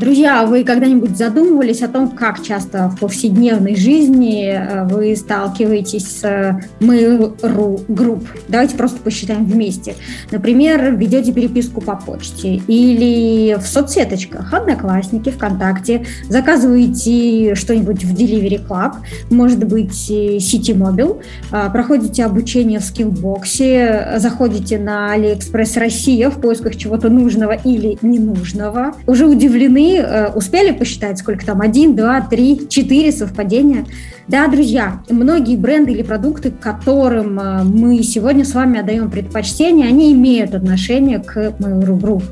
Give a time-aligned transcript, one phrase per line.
[0.00, 6.24] Друзья, вы когда-нибудь задумывались о том, как часто в повседневной жизни э, вы сталкиваетесь с
[6.24, 8.26] э, Mail.ru групп?
[8.48, 9.94] Давайте просто посчитаем вместе.
[10.32, 18.94] Например, ведете переписку по почте или в соцсеточках, Одноклассники, ВКонтакте, заказываете что-нибудь в Delivery Club,
[19.30, 21.22] может быть, э, City Mobile,
[21.70, 29.26] проходите обучение в скиллбоксе, заходите на AliExpress Россия в поисках чего-то нужного или ненужного, уже
[29.26, 31.60] удивлены Э, успели посчитать, сколько там?
[31.60, 33.84] Один, два, три, четыре совпадения?
[34.26, 40.12] Да, друзья, многие бренды или продукты, которым э, мы сегодня с вами отдаем предпочтение, они
[40.12, 42.22] имеют отношение к Mail.ru Group.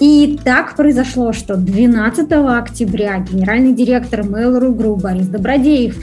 [0.00, 5.96] И так произошло, что 12 октября генеральный директор Mail.ru Group Борис Добродеев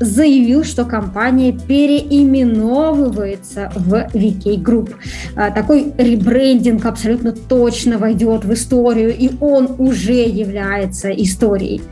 [0.00, 4.94] заявил, что компания переименовывается в VK Group.
[5.36, 11.82] А, такой ребрендинг абсолютно точно войдет в историю, и он уже является историей.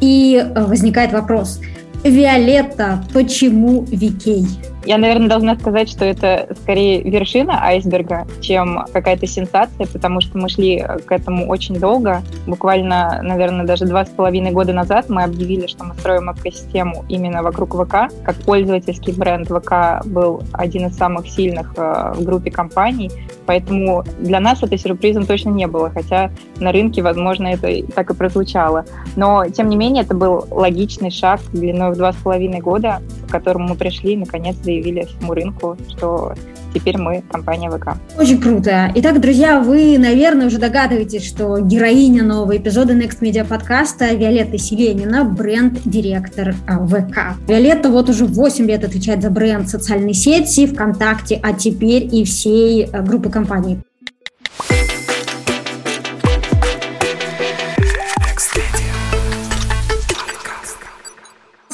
[0.00, 1.60] И а, возникает вопрос,
[2.04, 4.46] Виолетта, почему VK?
[4.86, 10.48] Я, наверное, должна сказать, что это скорее вершина айсберга, чем какая-то сенсация, потому что мы
[10.48, 12.22] шли к этому очень долго.
[12.46, 17.42] Буквально, наверное, даже два с половиной года назад мы объявили, что мы строим экосистему именно
[17.42, 18.12] вокруг ВК.
[18.24, 23.10] Как пользовательский бренд ВК был один из самых сильных э, в группе компаний,
[23.46, 28.14] поэтому для нас это сюрпризом точно не было, хотя на рынке, возможно, это так и
[28.14, 28.84] прозвучало.
[29.16, 33.00] Но, тем не менее, это был логичный шаг длиной в два с половиной года,
[33.34, 36.34] которому мы пришли, наконец, заявили всему рынку, что
[36.72, 37.96] теперь мы компания ВК.
[38.16, 38.92] Очень круто.
[38.94, 45.24] Итак, друзья, вы, наверное, уже догадываетесь, что героиня нового эпизода Next Media подкаста Виолетта Селенина,
[45.24, 47.36] бренд-директор а, ВК.
[47.48, 52.84] Виолетта вот уже 8 лет отвечает за бренд социальной сети, ВКонтакте, а теперь и всей
[52.84, 53.80] а, группы компаний.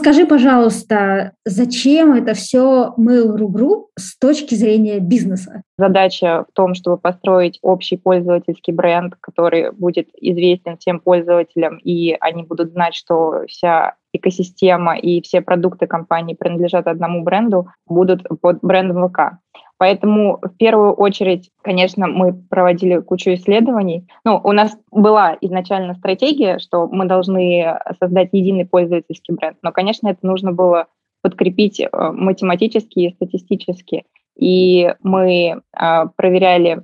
[0.01, 5.63] Скажи, пожалуйста, зачем это все Mail.ru Group с точки зрения бизнеса?
[5.77, 12.45] Задача в том, чтобы построить общий пользовательский бренд, который будет известен всем пользователям, и они
[12.45, 19.07] будут знать, что вся экосистема и все продукты компании принадлежат одному бренду, будут под брендом
[19.07, 19.37] ВК.
[19.81, 24.07] Поэтому в первую очередь, конечно, мы проводили кучу исследований.
[24.27, 30.09] Ну, у нас была изначально стратегия, что мы должны создать единый пользовательский бренд, но, конечно,
[30.09, 30.89] это нужно было
[31.23, 34.05] подкрепить э, математически и статистически.
[34.37, 36.83] И мы э, проверяли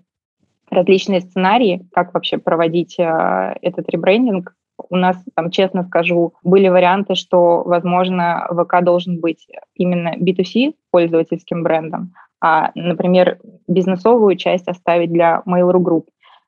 [0.70, 4.54] различные сценарии, как вообще проводить э, этот ребрендинг.
[4.88, 11.62] У нас, там, честно скажу, были варианты, что, возможно, ВК должен быть именно B2C пользовательским
[11.62, 12.14] брендом,
[12.46, 16.04] а, например, бизнесовую часть оставить для Mail.ru Group.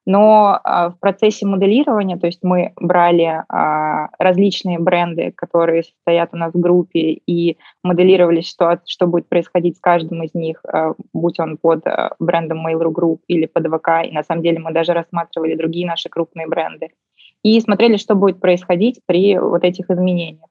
[0.06, 6.36] Но а, в процессе моделирования, то есть мы брали а, различные бренды, которые стоят у
[6.36, 11.40] нас в группе, и моделировали ситуацию, что будет происходить с каждым из них, а, будь
[11.40, 14.92] он под а, брендом Mail.ru Group или под ВК, и на самом деле мы даже
[14.92, 16.90] рассматривали другие наши крупные бренды,
[17.42, 20.48] и смотрели, что будет происходить при вот этих изменениях.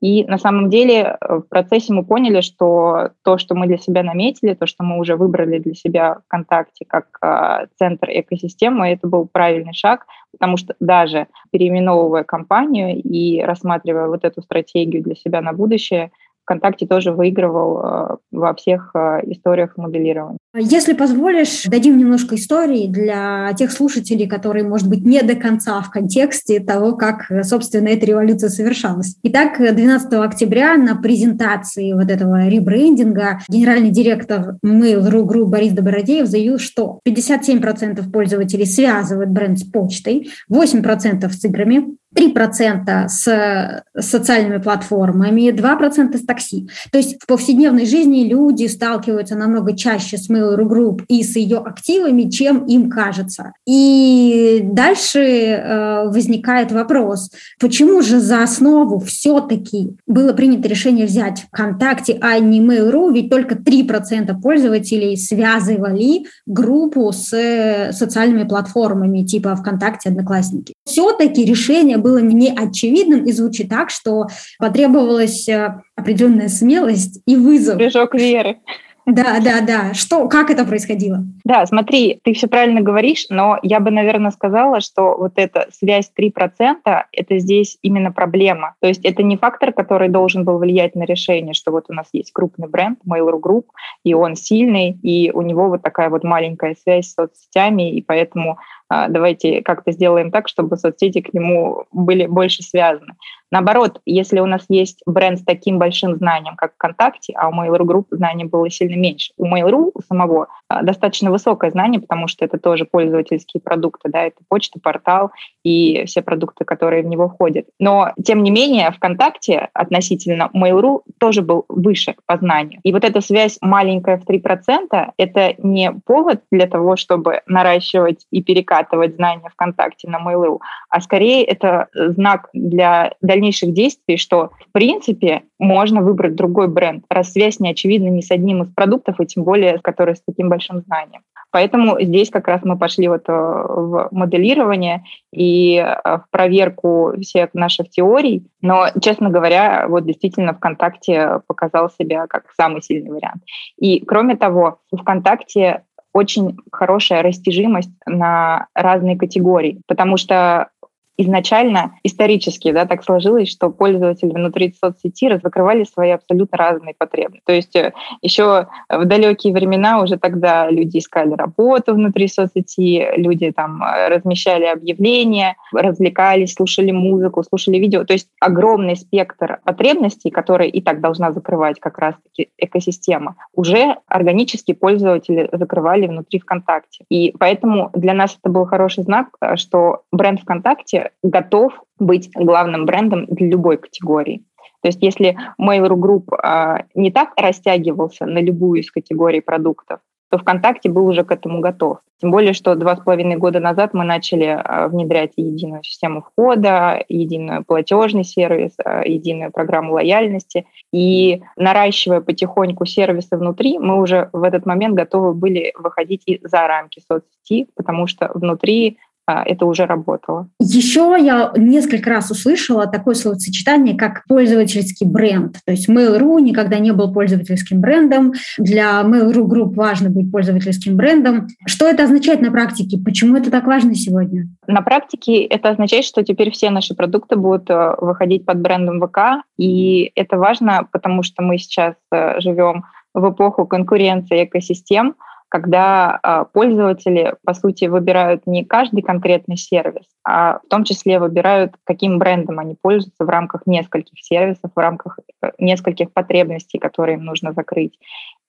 [0.00, 4.02] И на самом деле э, в процессе мы поняли, что то, что мы для себя
[4.02, 9.26] наметили, то, что мы уже выбрали для себя ВКонтакте как э, центр экосистемы, это был
[9.26, 15.52] правильный шаг, потому что даже переименовывая компанию и рассматривая вот эту стратегию для себя на
[15.52, 16.10] будущее,
[16.44, 20.38] ВКонтакте тоже выигрывал э, во всех э, историях моделирования.
[20.56, 25.90] Если позволишь, дадим немножко истории для тех слушателей, которые, может быть, не до конца в
[25.90, 29.16] контексте того, как, собственно, эта революция совершалась.
[29.24, 36.60] Итак, 12 октября на презентации вот этого ребрендинга генеральный директор Mail.ru Group Борис Добродеев заявил,
[36.60, 46.16] что 57% пользователей связывают бренд с почтой, 8% с играми, 3% с социальными платформами, 2%
[46.16, 46.68] с такси.
[46.92, 51.58] То есть в повседневной жизни люди сталкиваются намного чаще с Mail.ru Group и с ее
[51.58, 53.52] активами, чем им кажется.
[53.66, 57.30] И дальше э, возникает вопрос,
[57.60, 63.54] почему же за основу все-таки было принято решение взять ВКонтакте, а не Mail.ru, ведь только
[63.54, 70.74] 3% пользователей связывали группу с социальными платформами типа ВКонтакте, Одноклассники.
[70.84, 74.26] Все-таки решение было не очевидным и звучит так, что
[74.58, 77.76] потребовалась э, определенная смелость и вызов.
[77.76, 78.58] Прыжок веры.
[79.06, 79.92] Да, да, да.
[79.92, 81.24] Что, как это происходило?
[81.44, 86.10] Да, смотри, ты все правильно говоришь, но я бы, наверное, сказала, что вот эта связь
[86.18, 86.76] 3%
[87.12, 88.74] это здесь именно проблема.
[88.80, 92.06] То есть это не фактор, который должен был влиять на решение, что вот у нас
[92.12, 93.64] есть крупный бренд, Mail.ru Group,
[94.04, 98.58] и он сильный, и у него вот такая вот маленькая связь с соцсетями, и поэтому
[98.88, 103.14] а, давайте как-то сделаем так, чтобы соцсети к нему были больше связаны.
[103.54, 107.84] Наоборот, если у нас есть бренд с таким большим знанием, как ВКонтакте, а у Mail.ru
[107.84, 109.32] Group знания было сильно меньше.
[109.36, 114.22] У Mail.ru у самого а, достаточно высокое знание, потому что это тоже пользовательские продукты, да,
[114.24, 115.30] это почта, портал
[115.62, 117.66] и все продукты, которые в него входят.
[117.78, 122.80] Но, тем не менее, ВКонтакте относительно Mail.ru тоже был выше по знанию.
[122.82, 128.42] И вот эта связь маленькая в 3%, это не повод для того, чтобы наращивать и
[128.42, 130.58] перекатывать знания ВКонтакте на Mail.ru,
[130.90, 137.04] а скорее это знак для дальнейшего дальнейших действий, что в принципе можно выбрать другой бренд,
[137.10, 140.48] раз связь не очевидна ни с одним из продуктов, и тем более, который с таким
[140.48, 141.22] большим знанием.
[141.50, 147.50] Поэтому здесь как раз мы пошли вот э, в моделирование и э, в проверку всех
[147.54, 148.44] наших теорий.
[148.60, 153.42] Но, честно говоря, вот действительно ВКонтакте показал себя как самый сильный вариант.
[153.78, 155.82] И кроме того, ВКонтакте
[156.14, 160.70] очень хорошая растяжимость на разные категории, потому что
[161.16, 167.42] изначально исторически да, так сложилось, что пользователи внутри соцсети закрывали свои абсолютно разные потребности.
[167.46, 173.52] То есть э, еще в далекие времена уже тогда люди искали работу внутри соцсети, люди
[173.52, 178.04] там э, размещали объявления, развлекались, слушали музыку, слушали видео.
[178.04, 184.72] То есть огромный спектр потребностей, которые и так должна закрывать как раз-таки экосистема, уже органически
[184.72, 187.04] пользователи закрывали внутри ВКонтакте.
[187.08, 192.86] И поэтому для нас это был хороший знак, э, что бренд ВКонтакте готов быть главным
[192.86, 194.44] брендом для любой категории.
[194.82, 200.38] То есть если Mail.ru Group а, не так растягивался на любую из категорий продуктов, то
[200.38, 201.98] ВКонтакте был уже к этому готов.
[202.20, 207.04] Тем более, что два с половиной года назад мы начали а, внедрять единую систему входа,
[207.08, 210.66] единую платежный сервис, а, единую программу лояльности.
[210.92, 216.66] И наращивая потихоньку сервисы внутри, мы уже в этот момент готовы были выходить и за
[216.66, 220.48] рамки соцсети, потому что внутри это уже работало.
[220.60, 225.58] Еще я несколько раз услышала такое словосочетание, как пользовательский бренд.
[225.64, 228.32] То есть Mail.ru никогда не был пользовательским брендом.
[228.58, 231.48] Для Mail.ru Group важно быть пользовательским брендом.
[231.66, 232.98] Что это означает на практике?
[232.98, 234.48] Почему это так важно сегодня?
[234.66, 239.44] На практике это означает, что теперь все наши продукты будут э, выходить под брендом ВК.
[239.56, 242.84] И это важно, потому что мы сейчас э, живем
[243.14, 245.14] в эпоху конкуренции экосистем,
[245.48, 251.74] когда а, пользователи, по сути, выбирают не каждый конкретный сервис, а в том числе выбирают,
[251.84, 257.24] каким брендом они пользуются в рамках нескольких сервисов, в рамках э, нескольких потребностей, которые им
[257.24, 257.98] нужно закрыть.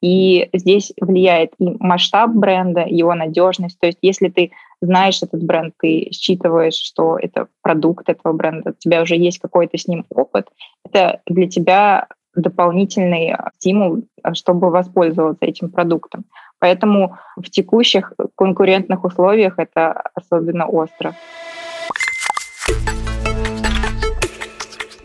[0.02, 3.80] И здесь влияет и масштаб бренда, его надежность.
[3.80, 4.52] То есть если ты
[4.82, 9.78] знаешь этот бренд, ты считываешь, что это продукт этого бренда, у тебя уже есть какой-то
[9.78, 10.48] с ним опыт,
[10.84, 14.04] это для тебя дополнительный стимул,
[14.34, 16.26] чтобы воспользоваться этим продуктом.
[16.66, 21.14] Поэтому в текущих конкурентных условиях это особенно остро.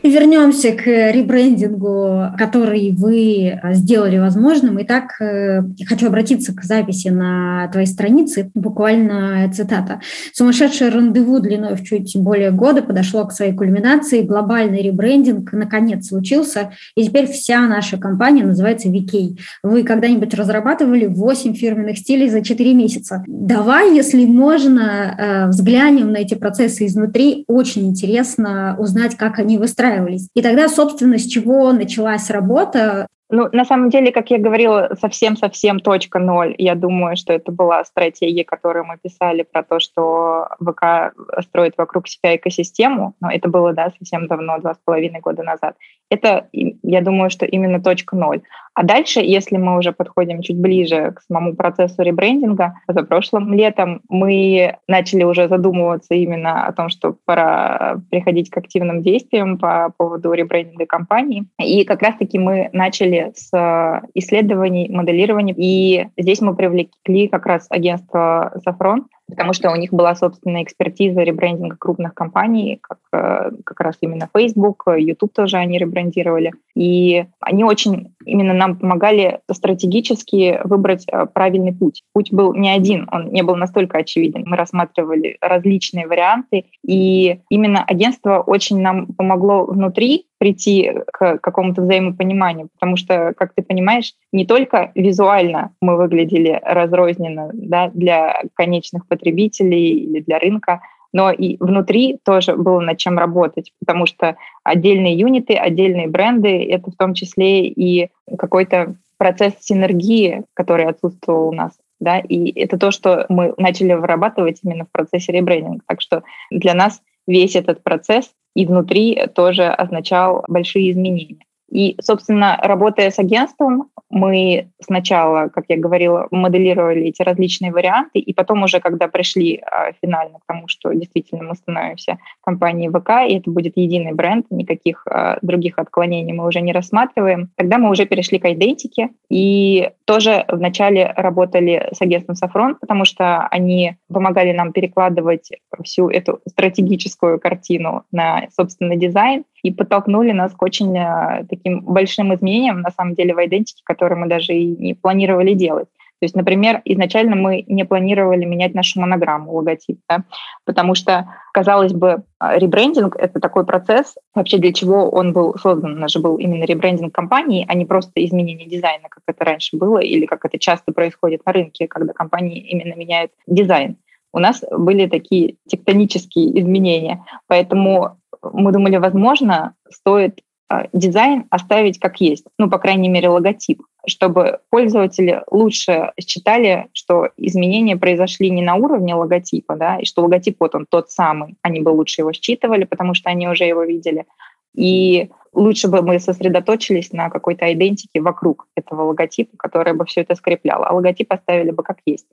[0.02, 4.81] Вернемся к ребрендингу, который вы сделали возможным.
[4.82, 10.00] Итак, э, хочу обратиться к записи на твоей странице, буквально цитата.
[10.32, 14.23] «Сумасшедшее рандеву длиной в чуть более года подошло к своей кульминации.
[14.23, 19.37] Глобальный ребрендинг наконец случился, и теперь вся наша компания называется VK.
[19.62, 23.23] Вы когда-нибудь разрабатывали 8 фирменных стилей за 4 месяца?
[23.26, 27.44] Давай, если можно, э, взглянем на эти процессы изнутри.
[27.49, 30.28] Очень интересно узнать, как они выстраиваются устраивались.
[30.35, 33.06] И тогда, собственно, с чего началась работа?
[33.30, 36.54] Ну, на самом деле, как я говорила, совсем-совсем точка ноль.
[36.58, 42.08] Я думаю, что это была стратегия, которую мы писали про то, что ВК строит вокруг
[42.08, 43.14] себя экосистему.
[43.20, 45.76] Но это было, да, совсем давно, два с половиной года назад.
[46.10, 48.42] Это, я думаю, что именно точка ноль.
[48.75, 54.00] А дальше, если мы уже подходим чуть ближе к самому процессу ребрендинга, за прошлым летом
[54.08, 60.32] мы начали уже задумываться именно о том, что пора приходить к активным действиям по поводу
[60.32, 61.44] ребрендинга компании.
[61.58, 65.55] И как раз-таки мы начали с исследований, моделирования.
[65.57, 71.22] И здесь мы привлекли как раз агентство «Сафрон», потому что у них была собственная экспертиза
[71.22, 76.52] ребрендинга крупных компаний, как, э, как раз именно Facebook, YouTube тоже они ребрендировали.
[76.75, 82.02] И они очень именно нам помогали стратегически выбрать э, правильный путь.
[82.12, 84.44] Путь был не один, он не был настолько очевиден.
[84.46, 92.68] Мы рассматривали различные варианты, и именно агентство очень нам помогло внутри прийти к какому-то взаимопониманию,
[92.72, 99.20] потому что, как ты понимаешь, не только визуально мы выглядели разрозненно да, для конечных потребителей
[99.25, 100.81] или для рынка,
[101.12, 106.91] но и внутри тоже было над чем работать, потому что отдельные юниты, отдельные бренды— это
[106.91, 112.91] в том числе и какой-то процесс синергии, который отсутствовал у нас да, и это то,
[112.91, 115.83] что мы начали вырабатывать именно в процессе ребрендинга.
[115.87, 121.45] Так что для нас весь этот процесс и внутри тоже означал большие изменения.
[121.71, 128.35] И, собственно, работая с агентством, мы сначала, как я говорила, моделировали эти различные варианты, и
[128.35, 133.39] потом уже, когда пришли а, финально к тому, что действительно мы становимся компанией ВК, и
[133.39, 138.05] это будет единый бренд, никаких а, других отклонений мы уже не рассматриваем, тогда мы уже
[138.05, 144.73] перешли к идентике, и тоже вначале работали с агентством Сафрон, потому что они помогали нам
[144.73, 145.50] перекладывать
[145.85, 152.35] всю эту стратегическую картину на, собственно, дизайн, и подтолкнули нас к очень э, таким большим
[152.35, 155.88] изменениям, на самом деле, в идентике, которые мы даже и не планировали делать.
[156.21, 160.25] То есть, например, изначально мы не планировали менять нашу монограмму, логотип, да,
[160.67, 165.95] потому что, казалось бы, ребрендинг— это такой процесс, вообще для чего он был создан.
[165.95, 169.79] У нас же был именно ребрендинг компании, а не просто изменение дизайна, как это раньше
[169.79, 173.97] было, или как это часто происходит на рынке, когда компании именно меняют дизайн.
[174.33, 182.20] У нас были такие тектонические изменения, поэтому мы думали, возможно, стоит а, дизайн оставить как
[182.20, 188.76] есть, ну, по крайней мере, логотип, чтобы пользователи лучше считали, что изменения произошли не на
[188.76, 192.85] уровне логотипа, да, и что логотип вот он тот самый, они бы лучше его считывали,
[192.85, 194.26] потому что они уже его видели,
[194.75, 200.35] и лучше бы мы сосредоточились на какой-то идентике вокруг этого логотипа, которая бы все это
[200.35, 202.26] скрепляла, а логотип оставили бы как есть.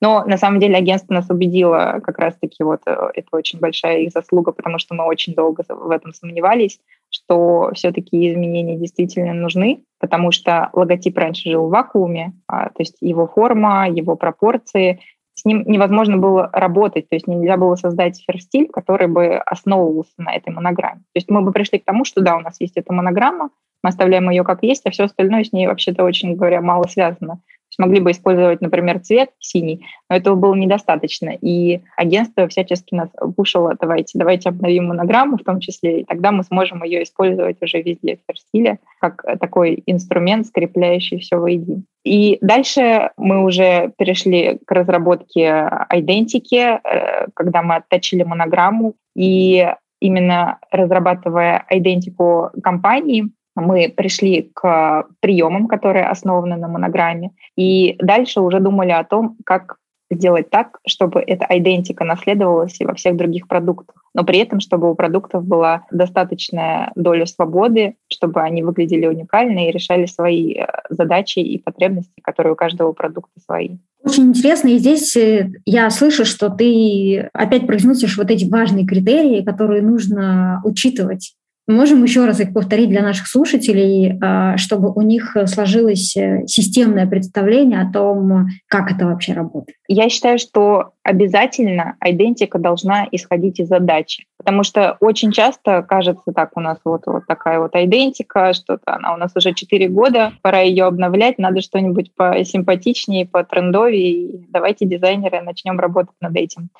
[0.00, 4.10] Но на самом деле агентство нас убедило как раз-таки, вот э, это очень большая их
[4.10, 6.80] заслуга, потому что мы очень долго в этом сомневались,
[7.10, 12.96] что все-таки изменения действительно нужны, потому что логотип раньше жил в вакууме, а, то есть
[13.00, 15.00] его форма, его пропорции,
[15.34, 20.34] с ним невозможно было работать, то есть нельзя было создать ферстиль, который бы основывался на
[20.34, 21.00] этой монограмме.
[21.00, 23.50] То есть мы бы пришли к тому, что да, у нас есть эта монограмма,
[23.82, 27.40] мы оставляем ее как есть, а все остальное с ней вообще-то очень говоря мало связано
[27.78, 31.30] могли бы использовать, например, цвет синий, но этого было недостаточно.
[31.40, 36.44] И агентство всячески нас пушило, давайте, давайте обновим монограмму в том числе, и тогда мы
[36.44, 41.82] сможем ее использовать уже везде в стиле как такой инструмент, скрепляющий все воедино.
[42.04, 49.68] И дальше мы уже перешли к разработке идентики, э, когда мы отточили монограмму, и
[50.00, 58.60] именно разрабатывая идентику компании, мы пришли к приемам, которые основаны на монограмме, и дальше уже
[58.60, 59.76] думали о том, как
[60.14, 63.96] сделать так, чтобы эта идентика наследовалась и во всех других продуктах.
[64.14, 69.72] Но при этом, чтобы у продуктов была достаточная доля свободы, чтобы они выглядели уникально и
[69.72, 73.78] решали свои э, задачи и потребности, которые у каждого продукта свои.
[74.04, 79.42] Очень интересно, и здесь э, я слышу, что ты опять произносишь вот эти важные критерии,
[79.42, 81.34] которые нужно учитывать
[81.68, 87.06] Можем еще раз их повторить для наших слушателей, а, чтобы у них сложилось э, системное
[87.06, 89.78] представление о том, как это вообще работает.
[89.86, 94.24] Я считаю, что обязательно идентика должна исходить из задачи.
[94.38, 99.14] Потому что очень часто кажется так, у нас вот, вот такая вот идентика, что-то она
[99.14, 105.78] у нас уже 4 года, пора ее обновлять, надо что-нибудь посимпатичнее, потрендовее, давайте дизайнеры начнем
[105.78, 106.70] работать над этим.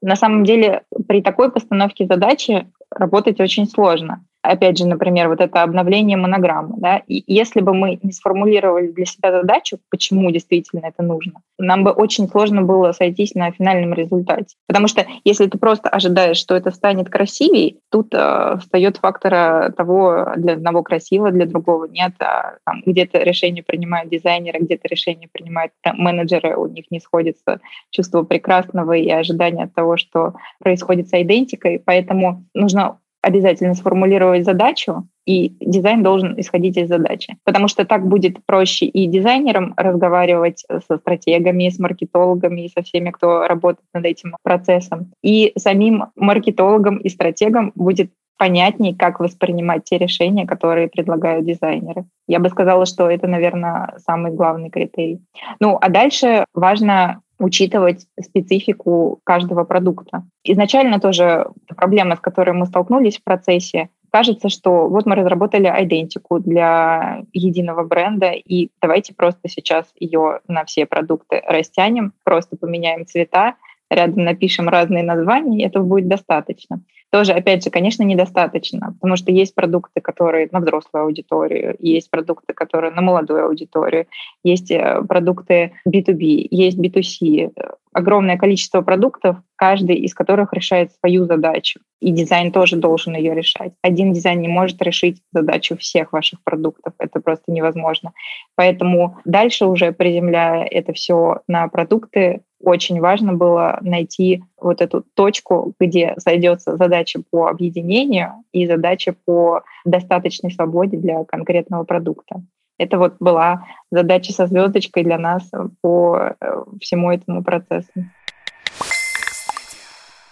[0.00, 5.62] На самом деле при такой постановке задачи работать очень сложно опять же, например, вот это
[5.62, 11.02] обновление монограммы, да, и если бы мы не сформулировали для себя задачу, почему действительно это
[11.02, 14.56] нужно, нам бы очень сложно было сойтись на финальном результате.
[14.66, 20.28] Потому что если ты просто ожидаешь, что это станет красивее, тут э, встает фактор того,
[20.36, 22.12] для одного красиво, для другого нет.
[22.20, 28.22] А, там, где-то решение принимают дизайнеры, где-то решение принимают менеджеры, у них не сходится чувство
[28.22, 31.82] прекрасного и ожидание от того, что происходит с идентикой.
[31.84, 37.36] Поэтому нужно обязательно сформулировать задачу, и дизайн должен исходить из задачи.
[37.44, 43.10] Потому что так будет проще и дизайнерам разговаривать со стратегами, с маркетологами, и со всеми,
[43.10, 45.12] кто работает над этим процессом.
[45.22, 52.04] И самим маркетологам и стратегам будет понятнее, как воспринимать те решения, которые предлагают дизайнеры.
[52.28, 55.20] Я бы сказала, что это, наверное, самый главный критерий.
[55.60, 60.24] Ну, а дальше важно учитывать специфику каждого продукта.
[60.44, 66.40] Изначально тоже проблема, с которой мы столкнулись в процессе, кажется, что вот мы разработали идентику
[66.40, 73.54] для единого бренда, и давайте просто сейчас ее на все продукты растянем, просто поменяем цвета,
[73.90, 76.80] рядом напишем разные названия, и этого будет достаточно.
[77.10, 82.52] Тоже, опять же, конечно, недостаточно, потому что есть продукты, которые на взрослую аудиторию, есть продукты,
[82.52, 84.06] которые на молодую аудиторию,
[84.44, 87.52] есть э, продукты B2B, есть B2C,
[87.92, 91.80] огромное количество продуктов, каждый из которых решает свою задачу.
[92.00, 93.72] И дизайн тоже должен ее решать.
[93.82, 96.92] Один дизайн не может решить задачу всех ваших продуктов.
[96.98, 98.12] Это просто невозможно.
[98.54, 105.74] Поэтому дальше уже приземляя это все на продукты, очень важно было найти вот эту точку,
[105.80, 112.42] где сойдется задача по объединению и задача по достаточной свободе для конкретного продукта.
[112.78, 117.90] Это вот была задача со звездочкой для нас по э, всему этому процессу.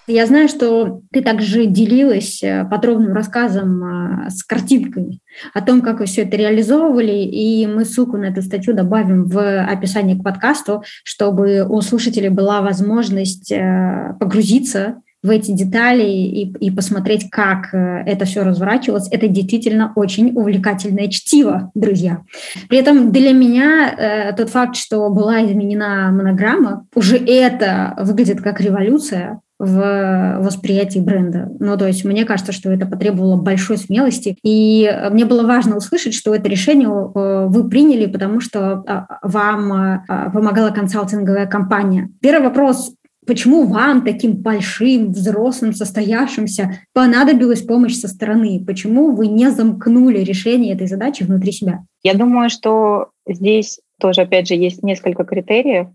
[0.08, 5.18] Я знаю, что ты также делилась э, подробным рассказом э, с картинками
[5.52, 9.62] о том, как вы все это реализовывали, и мы ссылку на эту статью добавим в
[9.64, 16.70] описание к подкасту, чтобы у слушателей была возможность э, погрузиться в эти детали и, и
[16.70, 19.08] посмотреть, как это все разворачивалось.
[19.10, 22.20] Это действительно очень увлекательное чтиво, друзья.
[22.68, 28.60] При этом для меня э, тот факт, что была изменена монограмма, уже это выглядит как
[28.60, 31.50] революция, в восприятии бренда.
[31.58, 34.36] Ну, то есть мне кажется, что это потребовало большой смелости.
[34.42, 39.72] И мне было важно услышать, что это решение э, вы приняли, потому что а, вам
[39.72, 42.10] а, помогала консалтинговая компания.
[42.20, 42.92] Первый вопрос.
[43.26, 48.62] Почему вам, таким большим, взрослым, состоявшимся, понадобилась помощь со стороны?
[48.64, 51.84] Почему вы не замкнули решение этой задачи внутри себя?
[52.04, 55.88] Я думаю, что здесь тоже, опять же, есть несколько критериев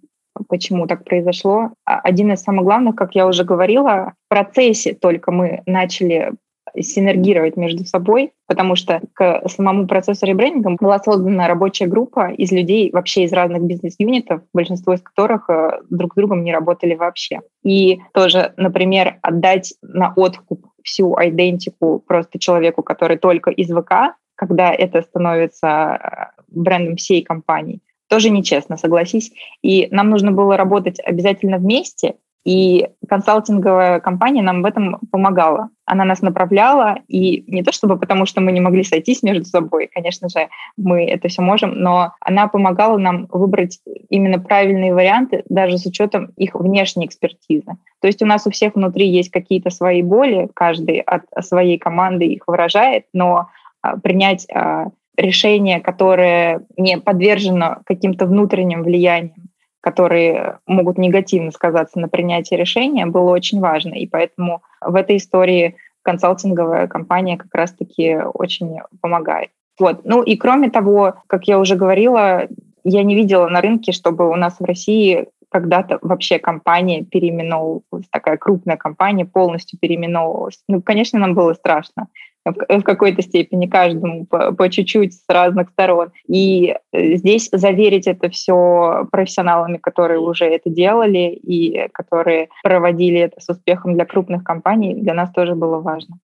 [0.48, 1.72] почему так произошло.
[1.86, 6.34] А один из самых главных, как я уже говорила, в процессе только мы начали
[6.80, 12.92] синергировать между собой, потому что к самому процессу ребрендинга была создана рабочая группа из людей
[12.92, 17.42] вообще из разных бизнес-юнитов, большинство из которых э, друг с другом не работали вообще.
[17.64, 24.72] И тоже, например, отдать на откуп всю идентику просто человеку, который только из ВК, когда
[24.72, 29.32] это становится э, брендом всей компании, тоже нечестно, согласись.
[29.64, 35.70] И нам нужно было работать обязательно вместе, и консалтинговая компания нам в этом помогала.
[35.86, 39.90] Она нас направляла, и не то чтобы потому, что мы не могли сойтись между собой,
[39.94, 45.78] конечно же, мы это все можем, но она помогала нам выбрать именно правильные варианты, даже
[45.78, 47.78] с учетом их внешней экспертизы.
[48.02, 52.26] То есть у нас у всех внутри есть какие-то свои боли, каждый от своей команды
[52.26, 53.48] их выражает, но
[53.82, 54.88] а, принять а,
[55.18, 59.50] решение, которое не подвержено каким-то внутренним влияниям,
[59.82, 63.96] которые могут негативно сказаться на принятии решения, было очень важно.
[63.96, 69.50] И поэтому в этой истории консалтинговая компания как раз-таки очень помогает.
[69.80, 70.02] Вот.
[70.04, 72.48] Ну и кроме того, как я уже говорила,
[72.84, 78.38] я не видела на рынке, чтобы у нас в России когда-то вообще компания переименовывалась, такая
[78.38, 80.60] крупная компания полностью переименовывалась.
[80.68, 82.08] Ну, конечно, нам было страшно
[82.46, 86.10] в какой-то степени каждому по, чуть-чуть с разных сторон.
[86.28, 93.40] И э, здесь заверить это все профессионалами, которые уже это делали и которые проводили это
[93.40, 96.18] с успехом для крупных компаний, для нас тоже было важно.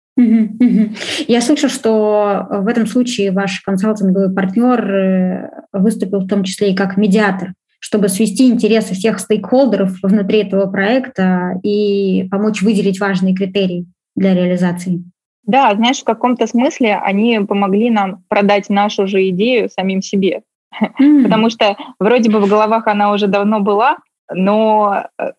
[1.28, 6.76] Я слышу, что в этом случае ваш консалтинговый партнер э, выступил в том числе и
[6.76, 13.86] как медиатор чтобы свести интересы всех стейкхолдеров внутри этого проекта и помочь выделить важные критерии
[14.16, 15.04] для реализации.
[15.46, 20.42] Да, знаешь, в каком-то смысле они помогли нам продать нашу же идею самим себе.
[21.00, 21.22] Mm.
[21.22, 23.96] Потому что вроде бы в головах она уже давно была,
[24.30, 25.30] но э,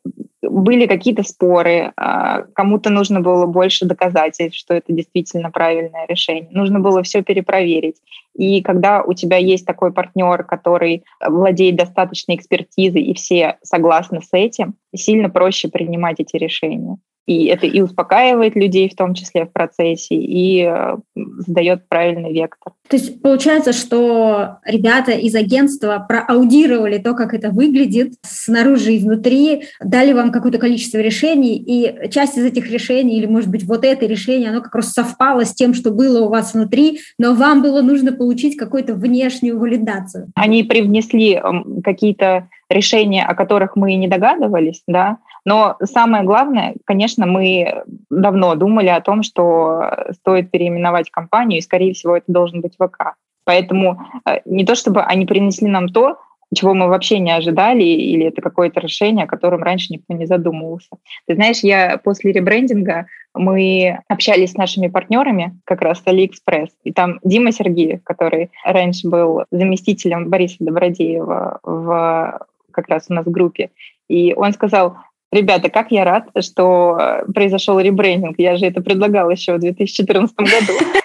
[0.42, 6.48] были какие-то споры, а, кому-то нужно было больше доказательств, что это действительно правильное решение.
[6.52, 7.98] Нужно было все перепроверить.
[8.36, 14.30] И когда у тебя есть такой партнер, который владеет достаточной экспертизой, и все согласны с
[14.32, 16.98] этим, сильно проще принимать эти решения.
[17.28, 22.74] И это и успокаивает людей, в том числе в процессе, и э, задает правильный вектор.
[22.88, 29.64] То есть получается, что ребята из агентства проаудировали то, как это выглядит снаружи и внутри,
[29.84, 34.06] дали вам какое-то количество решений, и часть из этих решений, или, может быть, вот это
[34.06, 37.82] решение, оно как раз совпало с тем, что было у вас внутри, но вам было
[37.82, 40.32] нужно получить какую-то внешнюю валидацию.
[40.36, 41.42] Они привнесли
[41.84, 48.88] какие-то решения, о которых мы не догадывались, да, но самое главное, конечно, мы давно думали
[48.88, 49.82] о том, что
[50.12, 53.16] стоит переименовать компанию, и, скорее всего, это должен быть ВК.
[53.46, 56.18] Поэтому э, не то, чтобы они принесли нам то,
[56.54, 60.90] чего мы вообще не ожидали, или это какое-то решение, о котором раньше никто не задумывался.
[61.28, 66.92] Ты знаешь, я после ребрендинга мы общались с нашими партнерами, как раз с AliExpress, и
[66.92, 73.32] там Дима Сергеев, который раньше был заместителем Бориса Добродеева в как раз у нас в
[73.32, 73.70] группе,
[74.10, 74.98] и он сказал,
[75.32, 78.36] Ребята, как я рад, что э, произошел ребрендинг.
[78.38, 80.74] Я же это предлагала еще в 2014 году.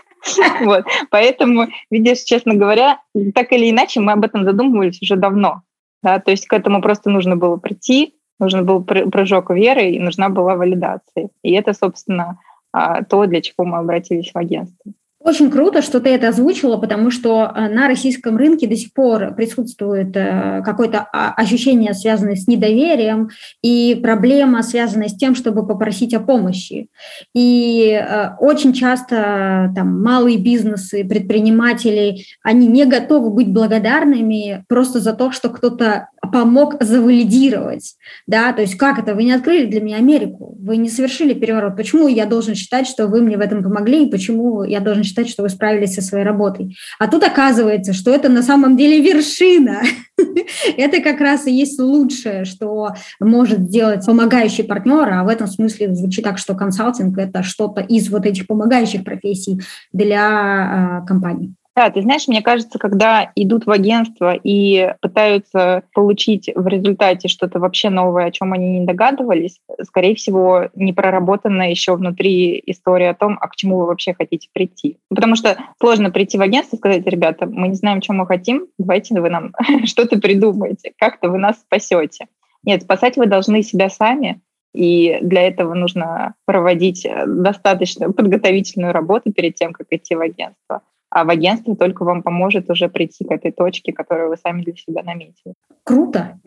[0.60, 0.84] Вот.
[1.10, 3.00] Поэтому, видишь, честно говоря,
[3.34, 5.62] так или иначе мы об этом задумывались уже давно.
[6.00, 6.20] Да?
[6.20, 10.54] То есть к этому просто нужно было прийти, нужен был прыжок веры и нужна была
[10.54, 11.30] валидация.
[11.42, 12.38] И это, собственно,
[12.72, 14.92] а, то, для чего мы обратились в агентство.
[15.24, 19.34] Очень круто, что ты это озвучила, потому что э, на российском рынке до сих пор
[19.34, 23.30] присутствует э, какое-то а, ощущение, связанное с недоверием,
[23.62, 26.88] и проблема, связанная с тем, чтобы попросить о помощи.
[27.34, 35.12] И э, очень часто там, малые бизнесы, предприниматели, они не готовы быть благодарными просто за
[35.12, 37.94] то, что кто-то помог завалидировать.
[38.26, 38.52] Да?
[38.52, 39.14] То есть как это?
[39.14, 41.76] Вы не открыли для меня Америку, вы не совершили переворот.
[41.76, 45.28] Почему я должен считать, что вы мне в этом помогли, и почему я должен считать,
[45.28, 46.76] что вы справились со своей работой.
[46.98, 49.82] А тут оказывается, что это на самом деле вершина.
[50.76, 55.94] это как раз и есть лучшее, что может сделать помогающий партнер, а в этом смысле
[55.94, 59.60] звучит так, что консалтинг– это что-то из вот этих помогающих профессий
[59.92, 61.54] для э, компаний.
[61.74, 67.60] Да, ты знаешь, мне кажется, когда идут в агентство и пытаются получить в результате что-то
[67.60, 73.14] вообще новое, о чем они не догадывались, скорее всего, не проработана еще внутри история о
[73.14, 74.98] том, а к чему вы вообще хотите прийти.
[75.08, 78.66] Потому что сложно прийти в агентство и сказать, ребята, мы не знаем, чем мы хотим,
[78.78, 79.52] давайте вы нам
[79.86, 82.26] что-то придумаете, как-то вы нас спасете.
[82.64, 84.42] Нет, спасать вы должны себя сами,
[84.74, 91.24] и для этого нужно проводить достаточно подготовительную работу перед тем, как идти в агентство а
[91.24, 95.02] в агентстве только вам поможет уже прийти к этой точке, которую вы сами для себя
[95.02, 95.54] наметили.
[95.84, 96.40] Круто!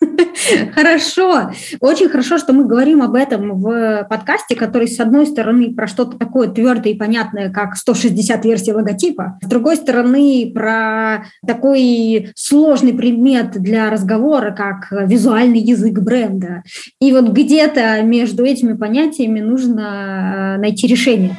[0.74, 1.52] Хорошо.
[1.80, 6.18] Очень хорошо, что мы говорим об этом в подкасте, который, с одной стороны, про что-то
[6.18, 13.52] такое твердое и понятное, как 160 версий логотипа, с другой стороны, про такой сложный предмет
[13.52, 16.62] для разговора, как визуальный язык бренда.
[17.00, 21.36] И вот где-то между этими понятиями нужно э, найти решение.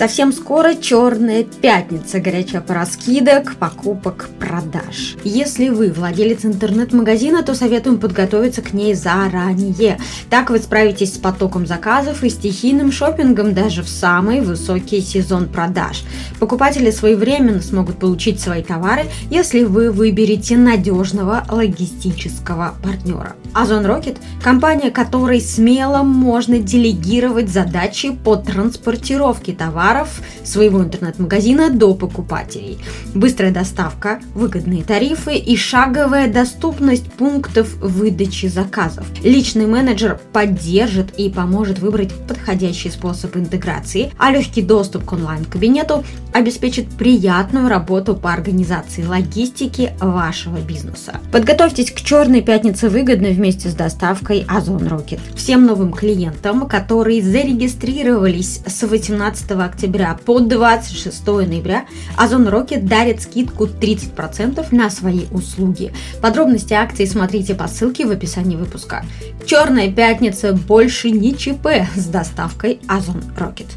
[0.00, 5.16] Совсем скоро черная пятница, горячая пора скидок, покупок, продаж.
[5.24, 10.00] Если вы владелец интернет-магазина, то советуем подготовиться к ней заранее.
[10.30, 16.02] Так вы справитесь с потоком заказов и стихийным шопингом даже в самый высокий сезон продаж.
[16.38, 23.36] Покупатели своевременно смогут получить свои товары, если вы выберете надежного логистического партнера.
[23.52, 31.94] Озон Rocket– компания, которой смело можно делегировать задачи по транспортировке товаров товаров своего интернет-магазина до
[31.94, 32.78] покупателей.
[33.14, 39.06] Быстрая доставка, выгодные тарифы и шаговая доступность пунктов выдачи заказов.
[39.22, 46.88] Личный менеджер поддержит и поможет выбрать подходящий способ интеграции, а легкий доступ к онлайн-кабинету обеспечит
[46.88, 51.20] приятную работу по организации логистики вашего бизнеса.
[51.32, 55.20] Подготовьтесь к черной пятнице выгодно вместе с доставкой Озон Rocket.
[55.34, 63.22] Всем новым клиентам, которые зарегистрировались с 18 октября октября по 26 ноября Озон Rocket дарит
[63.22, 65.90] скидку 30% на свои услуги.
[66.20, 69.06] Подробности акции смотрите по ссылке в описании выпуска.
[69.46, 71.66] Черная пятница больше не ЧП
[71.96, 73.68] с доставкой Озон Rocket.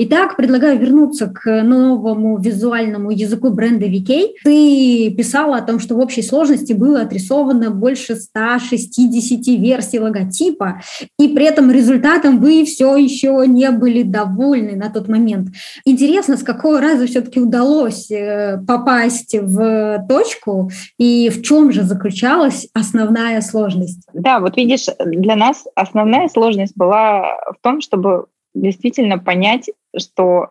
[0.00, 4.28] Итак, предлагаю вернуться к новому визуальному языку бренда VK.
[4.44, 10.82] Ты писала о том, что в общей сложности было отрисовано больше 160 версий логотипа,
[11.18, 15.48] и при этом результатом вы все еще не были довольны на тот момент.
[15.84, 22.68] Интересно, с какого раза все-таки удалось э, попасть в точку, и в чем же заключалась
[22.72, 24.06] основная сложность?
[24.12, 28.26] Да, вот видишь, для нас основная сложность была в том, чтобы
[28.60, 30.50] действительно понять, что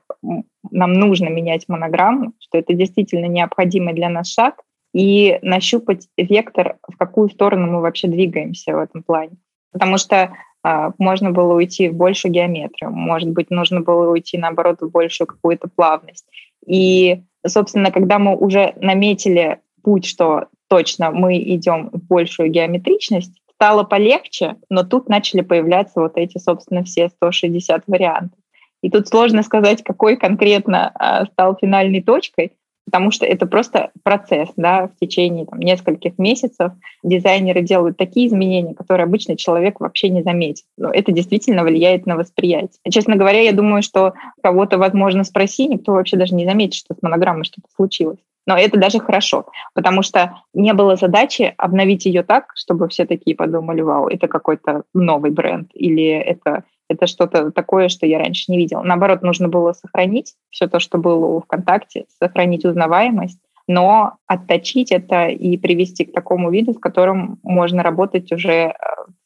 [0.72, 4.62] нам нужно менять монограмму, что это действительно необходимый для нас шаг,
[4.94, 9.38] и нащупать вектор, в какую сторону мы вообще двигаемся в этом плане.
[9.72, 14.82] Потому что э, можно было уйти в большую геометрию, может быть, нужно было уйти, наоборот,
[14.82, 16.26] в большую какую-то плавность.
[16.66, 23.84] И, собственно, когда мы уже наметили путь, что точно мы идем в большую геометричность, стало
[23.84, 28.38] полегче, но тут начали появляться вот эти, собственно, все 160 вариантов.
[28.84, 32.54] И тут сложно сказать, какой конкретно а, стал финальной точкой,
[32.86, 36.72] потому что это просто процесс, да, в течение там, нескольких месяцев
[37.04, 40.66] дизайнеры делают такие изменения, которые обычный человек вообще не заметит.
[40.78, 42.80] Но это действительно влияет на восприятие.
[42.90, 47.02] Честно говоря, я думаю, что кого-то, возможно, спроси, никто вообще даже не заметит, что с
[47.02, 48.20] монограммой что-то случилось.
[48.48, 53.36] Но это даже хорошо, потому что не было задачи обновить ее так, чтобы все такие
[53.36, 58.58] подумали, вау, это какой-то новый бренд, или это Это что-то такое, что я раньше не
[58.58, 58.82] видела.
[58.82, 65.28] Наоборот, нужно было сохранить все то, что было у ВКонтакте, сохранить узнаваемость, но отточить это
[65.28, 68.74] и привести к такому виду, с которым можно работать уже э,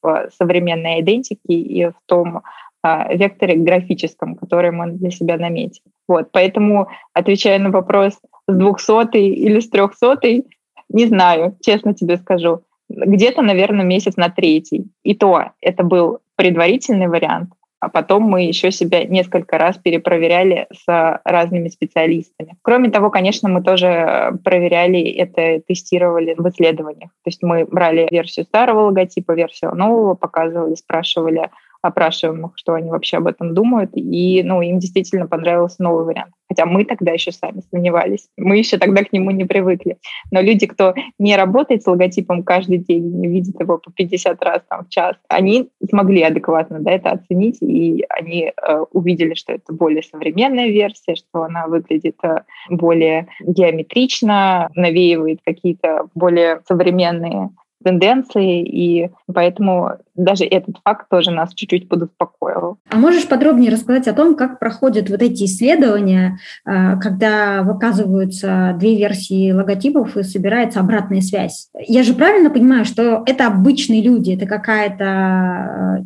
[0.02, 2.42] в современной идентике и в том
[2.84, 5.84] векторе графическом, который мы для себя наметим.
[6.08, 8.14] Вот, поэтому, отвечая на вопрос
[8.48, 10.44] с 200 или с 300,
[10.90, 12.62] не знаю, честно тебе скажу.
[12.90, 14.88] Где-то, наверное, месяц на третий.
[15.04, 21.20] И то это был предварительный вариант, а потом мы еще себя несколько раз перепроверяли с
[21.24, 22.56] разными специалистами.
[22.62, 27.10] Кроме того, конечно, мы тоже проверяли это, тестировали в исследованиях.
[27.24, 31.50] То есть мы брали версию старого логотипа, версию нового, показывали, спрашивали
[31.82, 36.32] опрашиваемых, что они вообще об этом думают, и ну, им действительно понравился новый вариант.
[36.48, 39.98] Хотя мы тогда еще сами сомневались, мы еще тогда к нему не привыкли.
[40.32, 44.62] Но люди, кто не работает с логотипом каждый день, не видит его по 50 раз
[44.70, 49.72] там, в час, они смогли адекватно да, это оценить, и они э, увидели, что это
[49.72, 57.50] более современная версия, что она выглядит э, более геометрично, навеивает какие-то более современные
[57.84, 62.78] тенденции, и поэтому даже этот факт тоже нас чуть-чуть подуспокоил.
[62.90, 68.98] А можешь подробнее рассказать о том, как проходят вот эти исследования, а, когда выказываются две
[68.98, 71.70] версии логотипов и собирается обратная связь?
[71.80, 75.98] Я же правильно понимаю, что это обычные люди, это какая-то а,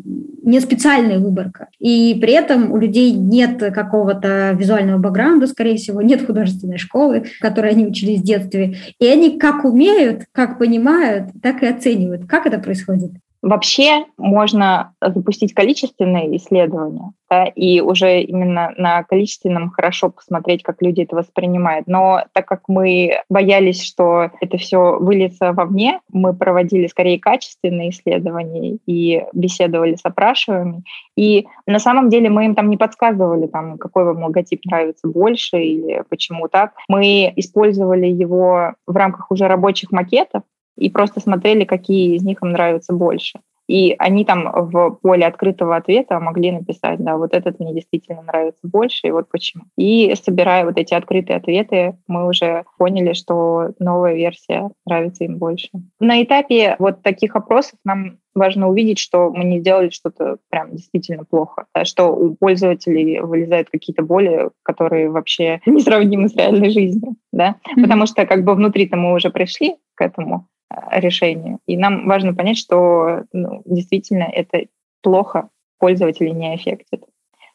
[0.44, 6.26] не специальная выборка, и при этом у людей нет какого-то визуального бэкграунда, скорее всего, нет
[6.26, 11.64] художественной школы, в которой они учились в детстве, и они как умеют, как понимают, так
[11.64, 12.28] и оценивают.
[12.28, 13.12] Как это происходит?
[13.46, 21.02] Вообще можно запустить количественные исследования, да, и уже именно на количественном хорошо посмотреть, как люди
[21.02, 21.86] это воспринимают.
[21.86, 28.80] Но так как мы боялись, что это все выльется вовне, мы проводили скорее качественные исследования
[28.88, 30.82] и беседовали с опрашиваемыми.
[31.16, 35.62] И на самом деле мы им там не подсказывали, там, какой вам логотип нравится больше
[35.62, 36.74] или почему так.
[36.88, 40.42] Мы использовали его в рамках уже рабочих макетов,
[40.78, 43.40] и просто смотрели, какие из них им нравятся больше.
[43.68, 48.62] И они там в поле открытого ответа могли написать, да, вот этот мне действительно нравится
[48.64, 49.64] больше, и вот почему.
[49.78, 55.70] И собирая вот эти открытые ответы, мы уже поняли, что новая версия нравится им больше.
[56.00, 61.24] На этапе вот таких опросов нам важно увидеть, что мы не сделали что-то прям действительно
[61.24, 67.56] плохо, да, что у пользователей вылезают какие-то боли, которые вообще несравнимы с реальной жизнью, да,
[67.66, 67.82] mm-hmm.
[67.82, 70.48] потому что как бы внутри-то мы уже пришли к этому,
[70.92, 71.60] решению.
[71.66, 74.66] И нам важно понять, что ну, действительно это
[75.02, 75.50] плохо
[75.80, 77.04] пользователей не аффектит.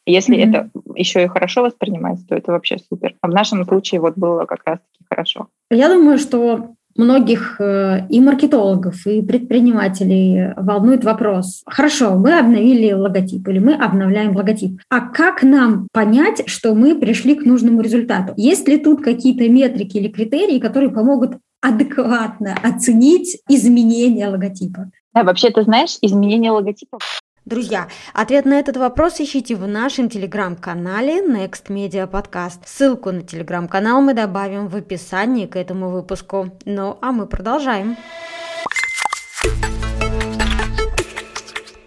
[0.05, 0.49] Если mm-hmm.
[0.49, 3.15] это еще и хорошо воспринимается, то это вообще супер.
[3.21, 5.47] А в нашем случае вот было как раз-таки хорошо.
[5.69, 11.61] Я думаю, что многих э, и маркетологов, и предпринимателей волнует вопрос.
[11.65, 14.81] Хорошо, мы обновили логотип или мы обновляем логотип.
[14.89, 18.33] А как нам понять, что мы пришли к нужному результату?
[18.37, 24.91] Есть ли тут какие-то метрики или критерии, которые помогут адекватно оценить изменение логотипа?
[25.13, 26.97] Да, вообще, ты знаешь, изменение логотипа
[27.43, 32.59] Друзья, ответ на этот вопрос ищите в нашем телеграм-канале Next Media Podcast.
[32.65, 36.51] Ссылку на телеграм-канал мы добавим в описании к этому выпуску.
[36.65, 37.97] Ну, а мы продолжаем.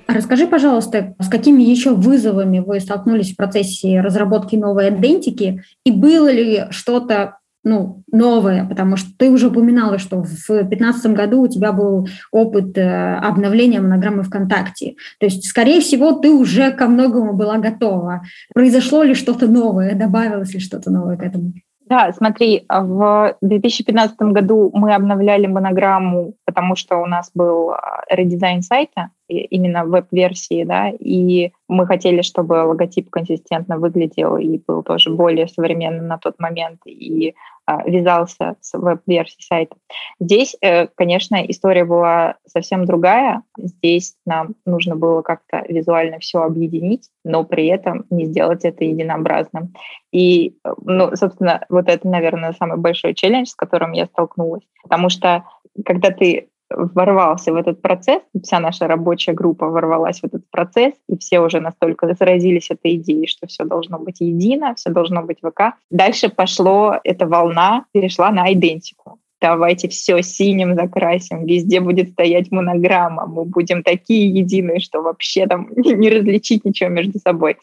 [0.08, 6.30] Расскажи, пожалуйста, с какими еще вызовами вы столкнулись в процессе разработки новой идентики, и было
[6.30, 11.72] ли что-то ну, новое, потому что ты уже упоминала, что в 2015 году у тебя
[11.72, 14.96] был опыт э, обновления монограммы ВКонтакте.
[15.18, 18.22] То есть, скорее всего, ты уже ко многому была готова.
[18.52, 21.54] Произошло ли что-то новое, добавилось ли что-то новое к этому?
[21.86, 28.62] Да, смотри, в 2015 году мы обновляли монограмму, потому что у нас был а, редизайн
[28.62, 35.48] сайта, именно веб-версии, да, и мы хотели, чтобы логотип консистентно выглядел и был тоже более
[35.48, 37.34] современным на тот момент и
[37.66, 39.76] а, вязался с веб-версией сайта.
[40.20, 43.42] Здесь, э, конечно, история была совсем другая.
[43.56, 49.72] Здесь нам нужно было как-то визуально все объединить, но при этом не сделать это единообразным.
[50.12, 54.64] И, ну, собственно, вот это, наверное, самый большой челлендж, с которым я столкнулась.
[54.82, 55.44] Потому что
[55.86, 61.18] когда ты ворвался в этот процесс, вся наша рабочая группа ворвалась в этот процесс, и
[61.18, 65.74] все уже настолько заразились этой идеей, что все должно быть едино, все должно быть ВК.
[65.90, 69.18] Дальше пошло, эта волна перешла на идентику.
[69.40, 75.68] Давайте все синим закрасим, везде будет стоять монограмма, мы будем такие единые, что вообще там
[75.76, 77.56] не различить ничего между собой.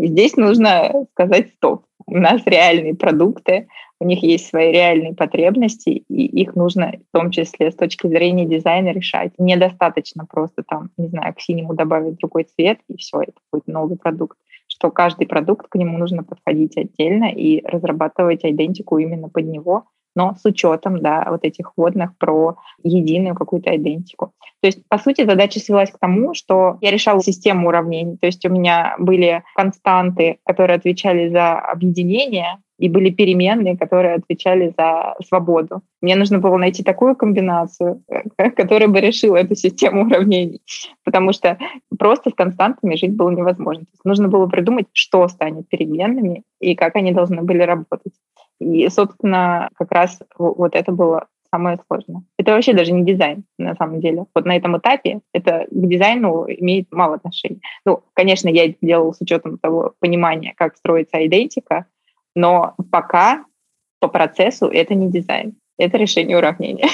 [0.00, 3.68] И здесь нужно сказать стоп у нас реальные продукты,
[4.00, 8.46] у них есть свои реальные потребности, и их нужно в том числе с точки зрения
[8.46, 9.32] дизайна решать.
[9.38, 13.96] Недостаточно просто там, не знаю, к синему добавить другой цвет, и все, это будет новый
[13.96, 14.38] продукт.
[14.68, 19.86] Что каждый продукт, к нему нужно подходить отдельно и разрабатывать идентику именно под него,
[20.18, 24.32] но с учетом да, вот этих вводных про единую какую-то идентику.
[24.60, 28.16] То есть, по сути, задача свелась к тому, что я решала систему уравнений.
[28.16, 34.72] То есть у меня были константы, которые отвечали за объединение, и были переменные, которые отвечали
[34.76, 35.82] за свободу.
[36.00, 38.02] Мне нужно было найти такую комбинацию,
[38.56, 40.62] которая бы решила эту систему уравнений,
[41.04, 41.58] потому что
[41.98, 43.84] просто с константами жить было невозможно.
[44.04, 48.12] Нужно было придумать, что станет переменными и как они должны были работать.
[48.60, 52.22] И, собственно, как раз вот это было самое сложное.
[52.36, 54.26] Это вообще даже не дизайн, на самом деле.
[54.34, 57.60] Вот на этом этапе это к дизайну имеет мало отношения.
[57.86, 61.86] Ну, конечно, я это делала с учетом того понимания, как строится идентика,
[62.34, 63.44] но пока
[64.00, 66.88] по процессу это не дизайн, это решение уравнения.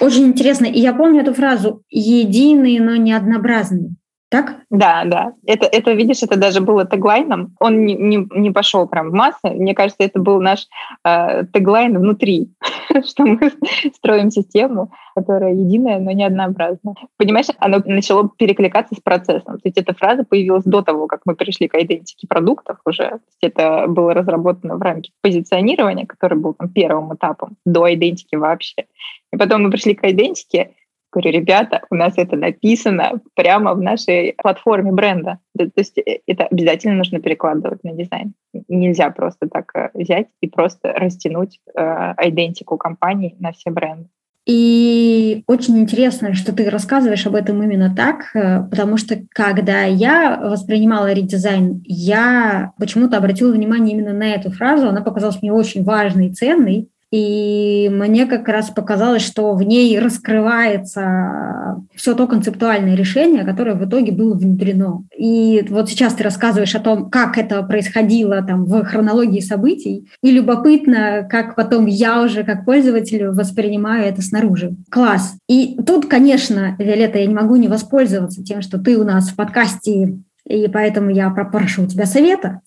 [0.00, 0.66] Очень интересно.
[0.66, 3.90] И я помню эту фразу «единый, но не однообразный».
[4.30, 4.56] Так?
[4.68, 5.32] Да, да.
[5.46, 7.56] Это, это, видишь, это даже было теглайном.
[7.60, 9.48] Он не, не, не пошел прям в массы.
[9.48, 10.66] Мне кажется, это был наш
[11.02, 12.50] э, теглайн внутри,
[13.08, 13.50] что мы
[13.94, 16.94] строим систему, которая единая, но не однообразная.
[17.16, 19.54] Понимаешь, оно начало перекликаться с процессом.
[19.54, 23.08] То есть эта фраза появилась до того, как мы перешли к идентике продуктов уже.
[23.08, 28.36] То есть это было разработано в рамке позиционирования, который был там первым этапом до идентики
[28.36, 28.84] вообще.
[29.32, 30.72] И потом мы пришли к идентике,
[31.10, 35.38] Говорю, ребята, у нас это написано прямо в нашей платформе бренда.
[35.56, 38.34] То есть э, это обязательно нужно перекладывать на дизайн.
[38.68, 41.80] Нельзя просто так э, взять и просто растянуть э,
[42.22, 44.08] идентику компании на все бренды.
[44.44, 48.32] И очень интересно, что ты рассказываешь об этом именно так,
[48.70, 55.02] потому что когда я воспринимала редизайн, я почему-то обратила внимание именно на эту фразу, она
[55.02, 61.76] показалась мне очень важной и ценной, и мне как раз показалось, что в ней раскрывается
[61.94, 65.04] все то концептуальное решение, которое в итоге было внедрено.
[65.16, 70.30] И вот сейчас ты рассказываешь о том, как это происходило там, в хронологии событий, и
[70.30, 74.76] любопытно, как потом я уже как пользователь воспринимаю это снаружи.
[74.90, 75.36] Класс.
[75.48, 79.36] И тут, конечно, Виолетта, я не могу не воспользоваться тем, что ты у нас в
[79.36, 82.60] подкасте, и поэтому я попрошу у тебя совета.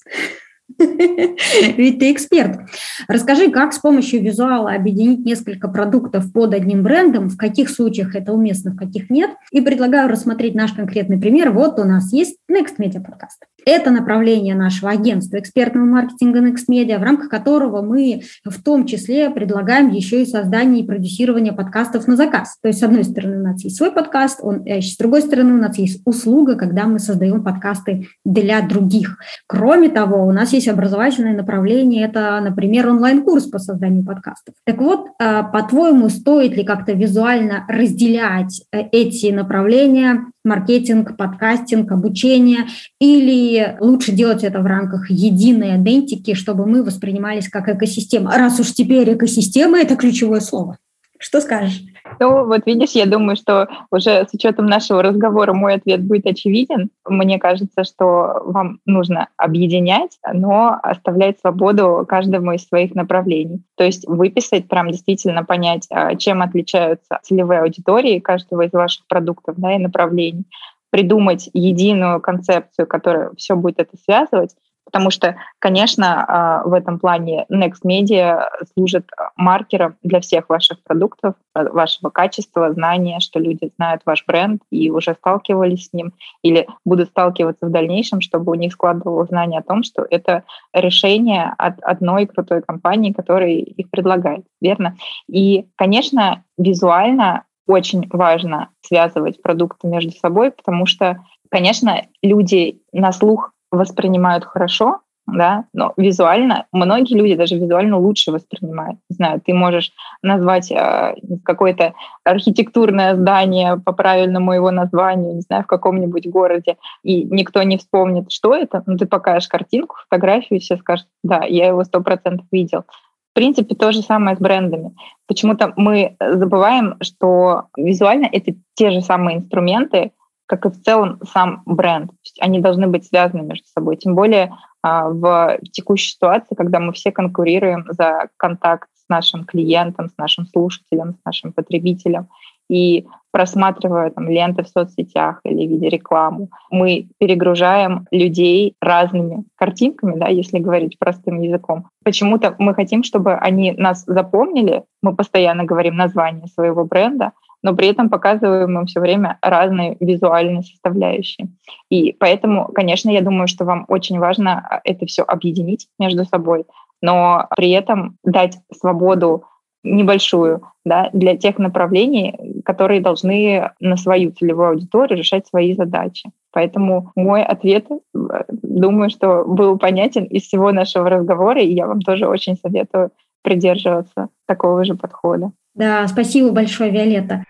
[1.78, 2.60] Ведь ты эксперт.
[3.08, 8.34] Расскажи, как с помощью визуала объединить несколько продуктов под одним брендом, в каких случаях это
[8.34, 9.32] уместно, в каких нет.
[9.52, 11.52] И предлагаю рассмотреть наш конкретный пример.
[11.52, 13.44] Вот у нас есть Next Media подкаст.
[13.66, 19.30] Это направление нашего агентства экспертного маркетинга Next Media, в рамках которого мы в том числе
[19.30, 22.58] предлагаем еще и создание и продюсирование подкастов на заказ.
[22.62, 25.54] То есть, с одной стороны, у нас есть свой подкаст, он, э, с другой стороны,
[25.54, 29.18] у нас есть услуга, когда мы создаем подкасты для других.
[29.48, 34.56] Кроме того, у нас есть образовательное направление, это, например, онлайн-курс по созданию подкастов.
[34.66, 42.66] Так вот, э, по-твоему, стоит ли как-то визуально разделять э, эти направления маркетинг, подкастинг, обучение,
[43.00, 48.38] или лучше делать это в рамках единой идентики, чтобы мы воспринимались как экосистема.
[48.38, 50.78] Раз уж теперь экосистема– это ключевое слово.
[51.22, 51.84] Что скажешь?
[52.20, 56.90] Ну, вот видишь, я думаю, что уже с учетом нашего разговора мой ответ будет очевиден.
[57.08, 63.62] Мне кажется, что вам нужно объединять, но оставлять свободу каждому из своих направлений.
[63.78, 69.56] То есть выписать, прям действительно понять, а, чем отличаются целевые аудитории каждого из ваших продуктов
[69.58, 70.46] да, и направлений,
[70.92, 74.56] придумать единую концепцию, которая все будет это связывать,
[74.92, 81.36] Потому что, конечно, а, в этом плане Next Media служит маркером для всех ваших продуктов,
[81.54, 87.10] вашего качества, знания, что люди знают ваш бренд и уже сталкивались с ним или будут
[87.10, 92.26] сталкиваться в дальнейшем, чтобы у них складывалось знание о том, что это решение от одной
[92.26, 94.98] крутой компании, которая их предлагает, верно?
[95.30, 103.52] И, конечно, визуально очень важно связывать продукты между собой, потому что, конечно, люди на слух
[103.72, 109.00] воспринимают хорошо, да, но визуально, многие люди даже визуально лучше воспринимают.
[109.10, 115.64] Не знаю, ты можешь назвать э, какое-то архитектурное здание по правильному его названию, не знаю,
[115.64, 120.62] в каком-нибудь городе, и никто не вспомнит, что это, но ты покажешь картинку, фотографию, и
[120.62, 122.84] все скажут, да, я его сто процентов видел.
[123.32, 124.94] В принципе, то же самое с брендами.
[125.28, 130.12] Почему-то мы забываем, что визуально это те же самые инструменты,
[130.48, 132.12] как и в целом сам бренд.
[132.12, 133.96] То есть они должны быть связаны между собой.
[133.96, 140.10] Тем более а, в текущей ситуации, когда мы все конкурируем за контакт с нашим клиентом,
[140.10, 142.28] с нашим слушателем, с нашим потребителем.
[142.70, 150.28] И просматривая там ленты в соцсетях или видя рекламу, мы перегружаем людей разными картинками, да,
[150.28, 151.88] если говорить простым языком.
[152.04, 157.32] Почему-то мы хотим, чтобы они нас запомнили, мы постоянно говорим название своего бренда,
[157.64, 161.50] но при этом показываем им все время разные визуальные составляющие.
[161.90, 166.66] И поэтому, конечно, я думаю, что вам очень важно а, это все объединить между собой,
[167.02, 169.44] но при этом дать свободу
[169.84, 176.30] небольшую да, для тех направлений, которые должны на свою целевую аудиторию решать свои задачи.
[176.52, 182.02] Поэтому мой ответ, э, думаю, что был понятен из всего нашего разговора, и я вам
[182.02, 183.12] тоже очень советую
[183.44, 185.52] придерживаться такого же подхода.
[185.74, 187.44] Да, спасибо большое, Виолетта.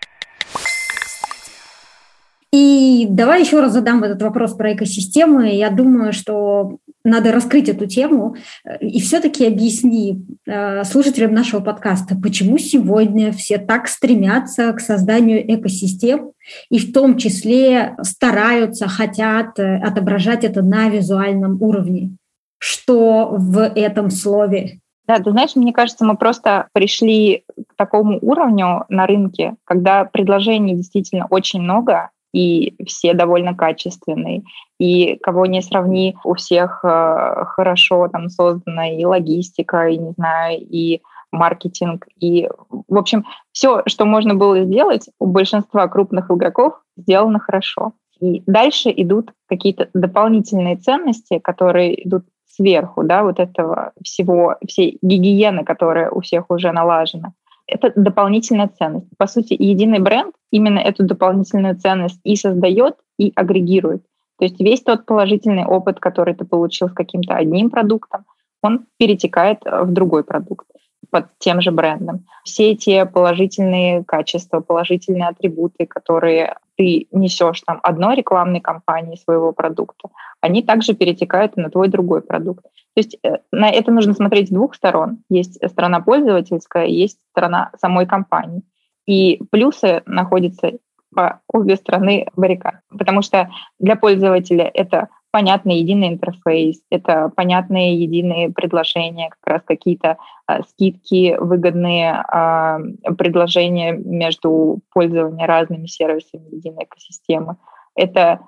[2.54, 5.52] И давай еще раз задам этот вопрос про экосистемы.
[5.56, 8.36] Я думаю, что надо раскрыть эту тему
[8.82, 16.32] и все-таки объясни э, слушателям нашего подкаста, почему сегодня все так стремятся к созданию экосистем
[16.70, 22.12] и в том числе стараются, хотят э, отображать это на визуальном уровне.
[22.60, 28.86] Что в этом слове да, ты знаешь, мне кажется, мы просто пришли к такому уровню
[28.88, 34.44] на рынке, когда предложений действительно очень много, и все довольно качественные.
[34.80, 40.60] И кого не сравни, у всех э, хорошо там создана и логистика, и, не знаю,
[40.60, 41.02] и
[41.32, 42.08] маркетинг.
[42.20, 47.94] И, в общем, все, что можно было сделать, у большинства крупных игроков сделано хорошо.
[48.20, 55.64] И дальше идут какие-то дополнительные ценности, которые идут сверху, да, вот этого всего, всей гигиены,
[55.64, 57.34] которая у всех уже налажена
[57.68, 59.08] это дополнительная ценность.
[59.18, 64.04] По сути, единый бренд именно эту дополнительную ценность и создает, и агрегирует.
[64.38, 68.26] То есть весь тот положительный опыт, который ты получил с каким-то одним продуктом,
[68.64, 70.68] он перетекает в другой продукт
[71.10, 72.26] под тем же брендом.
[72.44, 80.10] Все эти положительные качества, положительные атрибуты, которые ты несешь там одной рекламной кампании своего продукта,
[80.40, 82.64] они также перетекают на твой другой продукт.
[82.64, 85.20] То есть э, на это нужно смотреть с двух сторон.
[85.30, 88.64] Есть сторона пользовательская, есть сторона самой компании.
[89.06, 90.72] И плюсы находятся
[91.14, 92.80] по обе стороны баррикад.
[92.90, 100.18] Потому что для пользователя это понятный единый интерфейс, это понятные единые предложения, как раз какие-то
[100.48, 107.58] э, скидки, выгодные э, предложения между пользованием разными сервисами единой экосистемы.
[107.96, 108.42] Это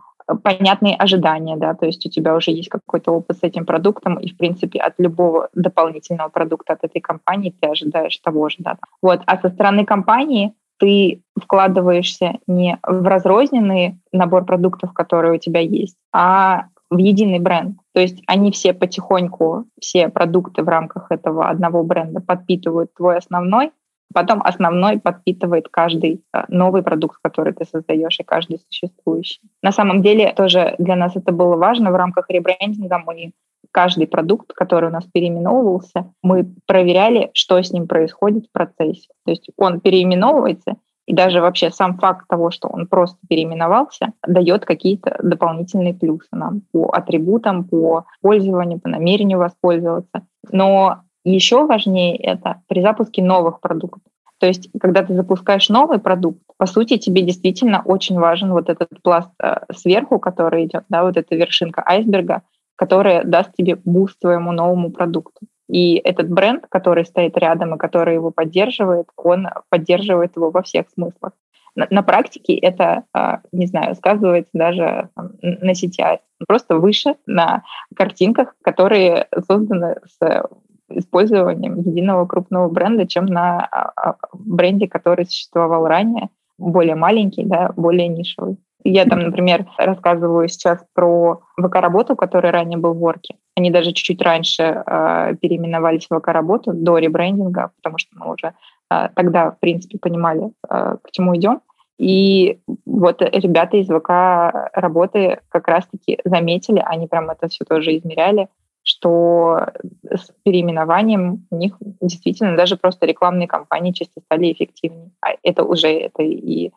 [0.43, 4.29] понятные ожидания, да, то есть у тебя уже есть какой-то опыт с этим продуктом, и,
[4.29, 8.77] в принципе, от любого дополнительного продукта от этой компании ты ожидаешь того же, да.
[9.01, 15.59] Вот, а со стороны компании ты вкладываешься не в разрозненный набор продуктов, которые у тебя
[15.59, 17.77] есть, а в единый бренд.
[17.93, 23.71] То есть они все потихоньку, все продукты в рамках этого одного бренда подпитывают твой основной,
[24.13, 29.41] Потом основной подпитывает каждый э, новый продукт, который ты создаешь, и каждый существующий.
[29.63, 31.91] На самом деле тоже для нас это было важно.
[31.91, 33.31] В рамках ребрендинга мы
[33.71, 39.09] каждый продукт, который у нас переименовывался, мы проверяли, что с ним происходит в процессе.
[39.25, 40.75] То есть он переименовывается,
[41.05, 46.61] и даже вообще сам факт того, что он просто переименовался, дает какие-то дополнительные плюсы нам
[46.71, 50.25] по атрибутам, по пользованию, по намерению воспользоваться.
[50.51, 54.01] Но еще важнее это при запуске новых продуктов.
[54.39, 58.89] То есть, когда ты запускаешь новый продукт, по сути, тебе действительно очень важен вот этот
[59.01, 62.41] пласт э, сверху, который идет, да, вот эта вершинка айсберга,
[62.75, 65.45] которая даст тебе буст твоему новому продукту.
[65.73, 70.87] И этот бренд, который стоит рядом и который его поддерживает, он поддерживает его во всех
[70.93, 71.31] смыслах.
[71.75, 75.09] На, на практике это, э, не знаю, сказывается даже
[75.41, 77.63] на CTR, просто выше на
[77.95, 80.45] картинках, которые созданы с
[80.89, 87.73] использованием единого крупного бренда, чем на а, а, бренде, который существовал ранее, более маленький, да,
[87.75, 88.57] более нишевый.
[88.83, 93.37] Я там, например, рассказываю сейчас про ВК-работу, который ранее был в Ворке.
[93.55, 98.53] Они даже чуть-чуть раньше э, переименовались в ВК-работу до ребрендинга, потому что мы уже
[98.89, 101.61] э, тогда, в принципе, понимали, э, к чему идем.
[101.99, 108.47] И вот ребята из ВК работы как раз-таки заметили, они прям это все тоже измеряли,
[108.81, 109.67] что
[110.09, 115.11] с переименованием у них действительно даже просто рекламные кампании чисто стали эффективнее.
[115.21, 116.71] А это уже это и а,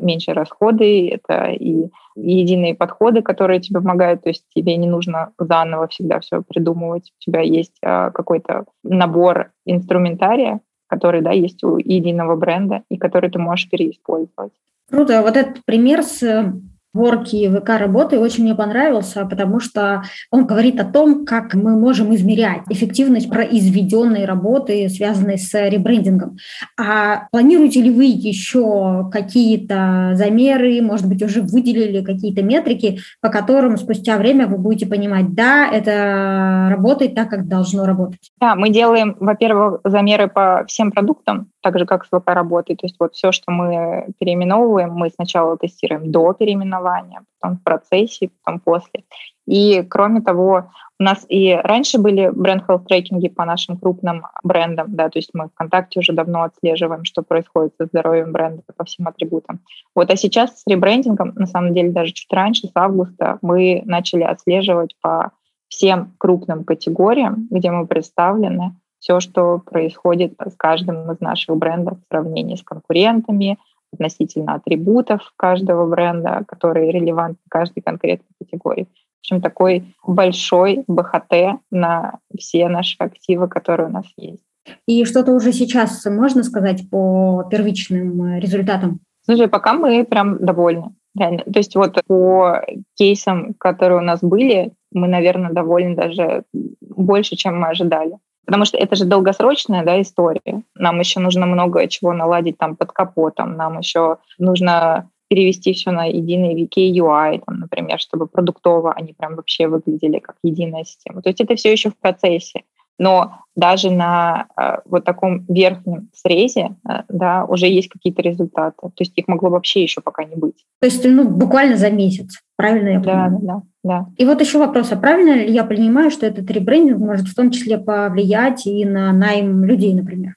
[0.00, 5.88] меньше расходы, это и единые подходы, которые тебе помогают, то есть тебе не нужно заново
[5.88, 12.36] всегда все придумывать, у тебя есть а, какой-то набор инструментария, который, да, есть у единого
[12.36, 14.52] бренда и который ты можешь переиспользовать.
[14.90, 15.22] Круто.
[15.22, 16.52] Вот этот пример с
[16.94, 22.14] ворки ВК работы очень мне понравился, потому что он говорит о том, как мы можем
[22.14, 26.36] измерять эффективность произведенной работы, связанной с ребрендингом.
[26.78, 33.76] А планируете ли вы еще какие-то замеры, может быть, уже выделили какие-то метрики, по которым
[33.76, 38.30] спустя время вы будете понимать, да, это работает так, как должно работать?
[38.40, 42.76] Да, мы делаем, во-первых, замеры по всем продуктам, так же, как с ВК работой.
[42.76, 48.30] То есть вот все, что мы переименовываем, мы сначала тестируем до переименования, потом в процессе,
[48.42, 49.04] потом после.
[49.46, 54.94] И кроме того, у нас и раньше были бренд health трекинги по нашим крупным брендам,
[54.94, 59.08] да, то есть мы ВКонтакте уже давно отслеживаем, что происходит со здоровьем бренда по всем
[59.08, 59.60] атрибутам.
[59.96, 64.22] Вот, а сейчас с ребрендингом, на самом деле, даже чуть раньше, с августа, мы начали
[64.22, 65.32] отслеживать по
[65.66, 72.08] всем крупным категориям, где мы представлены, все, что происходит с каждым из наших брендов в
[72.08, 73.58] сравнении с конкурентами,
[73.92, 78.84] относительно атрибутов каждого бренда, которые релевантны каждой конкретной категории.
[78.84, 84.40] В общем, такой большой БХТ на все наши активы, которые у нас есть.
[84.86, 89.00] И что-то уже сейчас можно сказать по первичным результатам?
[89.24, 90.94] Слушай, пока мы прям довольны.
[91.16, 91.40] Реально.
[91.40, 92.62] То есть вот по
[92.96, 96.44] кейсам, которые у нас были, мы, наверное, довольны даже
[96.80, 98.16] больше, чем мы ожидали.
[98.46, 100.62] Потому что это же долгосрочная да, история.
[100.74, 103.56] Нам еще нужно много чего наладить там под капотом.
[103.56, 109.36] Нам еще нужно перевести все на единый VK UI, там, например, чтобы продуктово они прям
[109.36, 111.22] вообще выглядели как единая система.
[111.22, 112.64] То есть это все еще в процессе.
[112.98, 118.76] Но даже на э, вот таком верхнем срезе э, да, уже есть какие-то результаты.
[118.80, 120.66] То есть их могло вообще еще пока не быть.
[120.80, 123.38] То есть ну, буквально за месяц, правильно я понимаю?
[123.40, 123.62] Да, да.
[123.84, 124.06] Да.
[124.16, 127.50] И вот еще вопрос, а правильно ли я понимаю, что этот ребрендинг может в том
[127.50, 130.34] числе повлиять и на найм людей, например?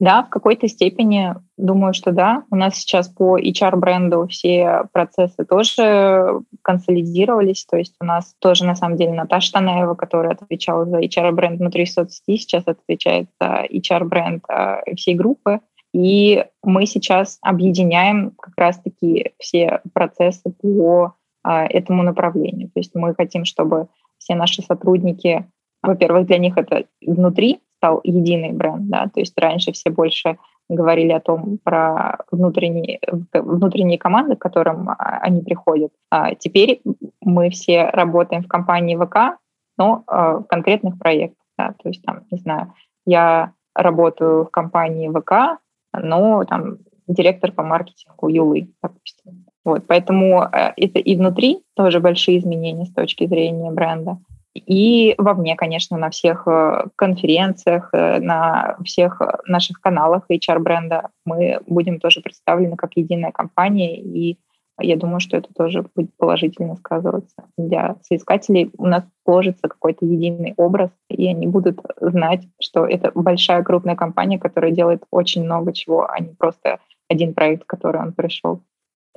[0.00, 2.44] Да, в какой-то степени думаю, что да.
[2.50, 7.66] У нас сейчас по HR-бренду все процессы тоже консолидировались.
[7.66, 11.84] То есть у нас тоже, на самом деле, Наташа Танаева, которая отвечала за HR-бренд внутри
[11.84, 15.60] соцсети, сейчас отвечает за HR-бренд а, всей группы.
[15.92, 21.14] И мы сейчас объединяем как раз-таки все процессы по
[21.48, 22.68] этому направлению.
[22.68, 23.88] То есть мы хотим, чтобы
[24.18, 25.46] все наши сотрудники,
[25.82, 30.36] во-первых, для них это внутри стал единый бренд, да, то есть раньше все больше
[30.68, 33.00] говорили о том, про внутренние,
[33.32, 35.92] внутренние команды, к которым а, они приходят.
[36.10, 36.82] А теперь
[37.22, 39.40] мы все работаем в компании ВК,
[39.78, 41.38] но а, в конкретных проектах.
[41.56, 42.74] Да, то есть, там, не знаю,
[43.06, 45.60] я работаю в компании ВК,
[45.92, 49.46] но там директор по маркетингу Юлы, допустим.
[49.68, 54.16] Вот, поэтому э, это и внутри тоже большие изменения с точки зрения бренда.
[54.54, 62.00] И вовне, конечно, на всех э, конференциях, э, на всех наших каналах HR-бренда мы будем
[62.00, 64.38] тоже представлены как единая компания, и
[64.80, 68.70] я думаю, что это тоже будет положительно сказываться для соискателей.
[68.78, 74.38] У нас сложится какой-то единый образ, и они будут знать, что это большая крупная компания,
[74.38, 76.78] которая делает очень много чего, а не просто
[77.10, 78.62] один проект, который он пришел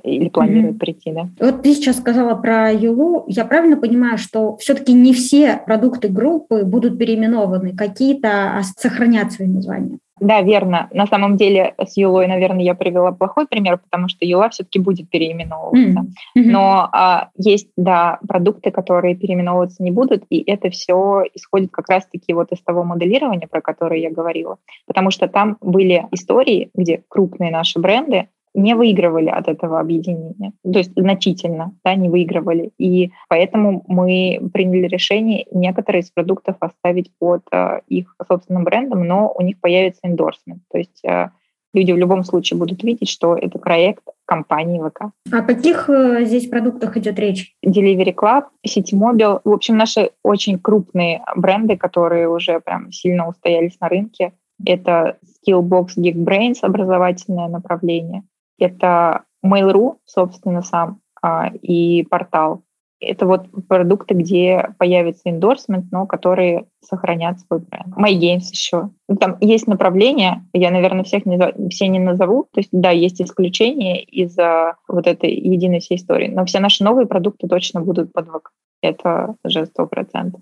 [0.02, 0.78] или планирует mm-hmm.
[0.78, 1.28] прийти, да.
[1.40, 3.24] Вот ты сейчас сказала про Юлу.
[3.28, 9.98] Я правильно понимаю, что все-таки не все продукты группы будут переименованы, какие-то сохранят свои названия?
[10.22, 10.88] Да, верно.
[10.92, 15.10] На самом деле с Юлой, наверное, я привела плохой пример, потому что Юла все-таки будет
[15.10, 16.00] переименовываться.
[16.00, 16.44] Mm-hmm.
[16.44, 22.34] Но а, есть, да, продукты, которые переименовываться не будут, и это все исходит как раз-таки
[22.34, 24.58] вот из того моделирования, про которое я говорила.
[24.86, 30.78] Потому что там были истории, где крупные наши бренды не выигрывали от этого объединения, то
[30.78, 32.72] есть значительно да, не выигрывали.
[32.78, 39.32] И поэтому мы приняли решение некоторые из продуктов оставить под э, их собственным брендом, но
[39.34, 40.62] у них появится эндорсмент.
[40.70, 41.30] То есть э,
[41.72, 45.12] люди в любом случае будут видеть, что это проект компании ВК.
[45.32, 47.54] О каких э, здесь продуктах идет речь?
[47.64, 53.88] Delivery Club, Citymobil, в общем, наши очень крупные бренды, которые уже прям сильно устоялись на
[53.88, 54.32] рынке.
[54.64, 58.22] Это Skillbox Geekbrains, образовательное направление.
[58.58, 62.62] Это Mail.ru, собственно, сам, а, и портал.
[63.00, 67.96] Это вот продукты, где появится эндорсмент, но которые сохранят свой бренд.
[67.96, 68.90] MyGames еще.
[69.08, 71.36] Ну, там есть направления, я, наверное, всех не,
[71.68, 72.44] все не назову.
[72.52, 76.28] То есть, да, есть исключения из-за вот этой единой всей истории.
[76.28, 78.50] Но все наши новые продукты точно будут под ВК.
[78.82, 80.40] Это уже сто процентов.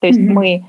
[0.00, 0.32] То есть mm-hmm.
[0.32, 0.66] мы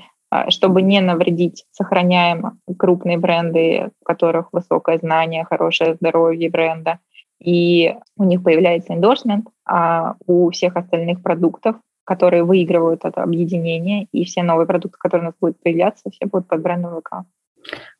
[0.48, 6.98] чтобы не навредить, сохраняем крупные бренды, у которых высокое знание, хорошее здоровье бренда,
[7.40, 14.24] и у них появляется эндорсмент, а у всех остальных продуктов, которые выигрывают это объединение, и
[14.24, 17.26] все новые продукты, которые у нас будут появляться, все будут под брендом ВК.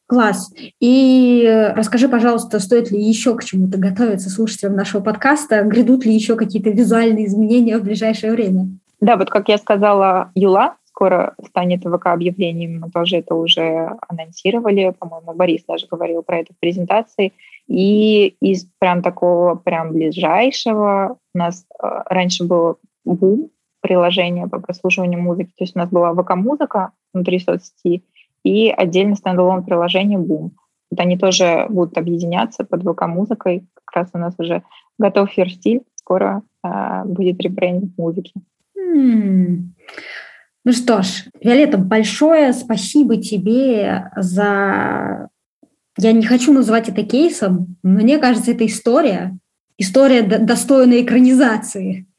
[0.06, 0.52] Класс.
[0.80, 5.62] И расскажи, пожалуйста, стоит ли еще к чему-то готовиться слушателям нашего подкаста?
[5.62, 8.68] Грядут ли еще какие-то визуальные изменения в ближайшее время?
[9.00, 15.34] Да, вот как я сказала, Юла скоро станет ВК-объявлением, мы тоже это уже анонсировали, по-моему,
[15.34, 17.32] Борис даже говорил про это в презентации.
[17.66, 25.20] И из прям такого прям ближайшего у нас э, раньше был бум приложения по прослушиванию
[25.20, 28.04] музыки, то есть у нас была ВК-музыка внутри соцсети,
[28.44, 30.50] и отдельно стендалон приложение Boom.
[30.90, 33.66] Вот они тоже будут объединяться под ВК-музыкой.
[33.74, 34.62] Как раз у нас уже
[34.98, 38.32] готов фирстиль, скоро э, будет ребрендинг музыки.
[38.78, 39.70] Mm.
[40.64, 45.28] Ну что ж, Виолетта, большое спасибо тебе за...
[45.98, 49.36] Я не хочу называть это кейсом, мне кажется, это история,
[49.78, 52.06] история достойная экранизации.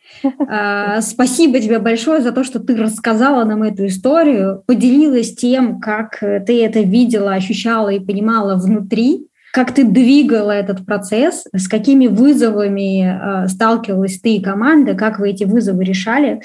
[0.48, 6.20] А, спасибо тебе большое за то, что ты рассказала нам эту историю, поделилась тем, как
[6.20, 13.45] ты это видела, ощущала и понимала внутри, как ты двигала этот процесс, с какими вызовами
[13.45, 16.41] э, сталкивалась ты и команда, как вы эти вызовы решали.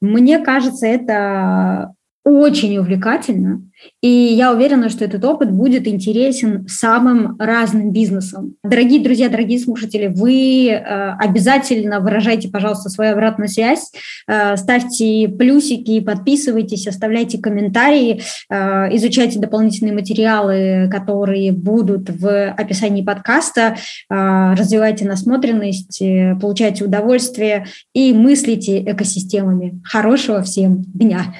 [0.00, 1.92] Мне кажется, это
[2.24, 3.62] очень увлекательно.
[4.00, 8.54] И я уверена, что этот опыт будет интересен самым разным бизнесам.
[8.62, 10.78] Дорогие друзья, дорогие слушатели, вы э,
[11.18, 13.90] обязательно выражайте, пожалуйста, свою обратную связь,
[14.28, 23.76] э, ставьте плюсики, подписывайтесь, оставляйте комментарии, э, изучайте дополнительные материалы, которые будут в описании подкаста,
[24.08, 26.02] развивайте насмотренность,
[26.40, 29.80] получайте удовольствие и мыслите экосистемами.
[29.84, 31.34] Хорошего всем дня!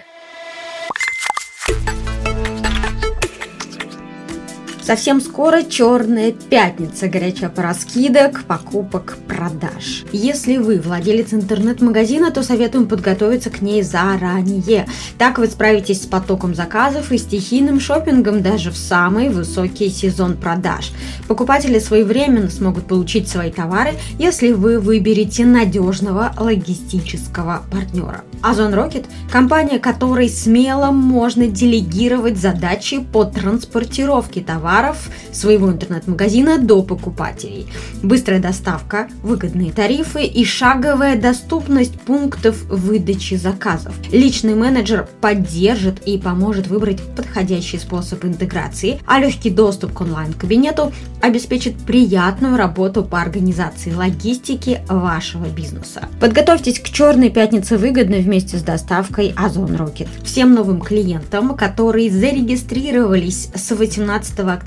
[4.92, 10.04] Совсем скоро черная пятница, горячая пора скидок, покупок, продаж.
[10.12, 14.86] Если вы владелец интернет-магазина, то советуем подготовиться к ней заранее.
[15.16, 20.92] Так вы справитесь с потоком заказов и стихийным шопингом даже в самый высокий сезон продаж.
[21.26, 28.24] Покупатели своевременно смогут получить свои товары, если вы выберете надежного логистического партнера.
[28.42, 36.82] Озон Rocket– компания, которой смело можно делегировать задачи по транспортировке товаров товаров своего интернет-магазина до
[36.82, 37.66] покупателей.
[38.02, 43.94] Быстрая доставка, выгодные тарифы и шаговая доступность пунктов выдачи заказов.
[44.10, 51.76] Личный менеджер поддержит и поможет выбрать подходящий способ интеграции, а легкий доступ к онлайн-кабинету обеспечит
[51.76, 56.08] приятную работу по организации логистики вашего бизнеса.
[56.20, 60.08] Подготовьтесь к черной пятнице выгодно вместе с доставкой Озон Rocket.
[60.24, 64.61] Всем новым клиентам, которые зарегистрировались с 18 октября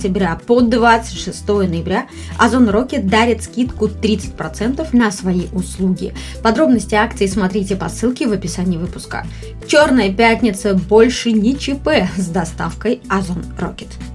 [0.45, 6.13] по 26 ноября Озон Rocket дарит скидку 30% на свои услуги.
[6.43, 9.25] Подробности акции смотрите по ссылке в описании выпуска.
[9.67, 14.14] Черная пятница больше не ЧП с доставкой Озон Rocket.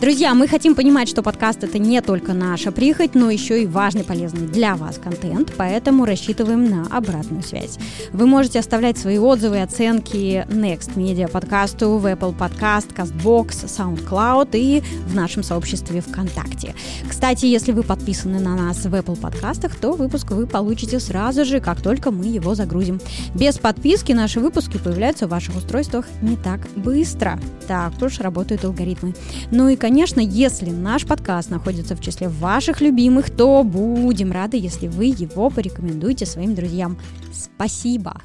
[0.00, 4.04] Друзья, мы хотим понимать, что подкаст это не только наша прихоть, но еще и важный,
[4.04, 7.78] полезный для вас контент, поэтому рассчитываем на обратную связь.
[8.12, 14.50] Вы можете оставлять свои отзывы и оценки Next Media подкасту в Apple Podcast, CastBox, SoundCloud
[14.52, 16.76] и в нашем сообществе ВКонтакте.
[17.08, 21.58] Кстати, если вы подписаны на нас в Apple подкастах, то выпуск вы получите сразу же,
[21.58, 23.00] как только мы его загрузим.
[23.34, 27.40] Без подписки наши выпуски появляются в ваших устройствах не так быстро.
[27.66, 29.16] Так уж работают алгоритмы.
[29.50, 34.86] Ну и, конечно, если наш подкаст находится в числе ваших любимых, то будем рады, если
[34.86, 36.98] вы его порекомендуете своим друзьям.
[37.32, 38.20] Спасибо!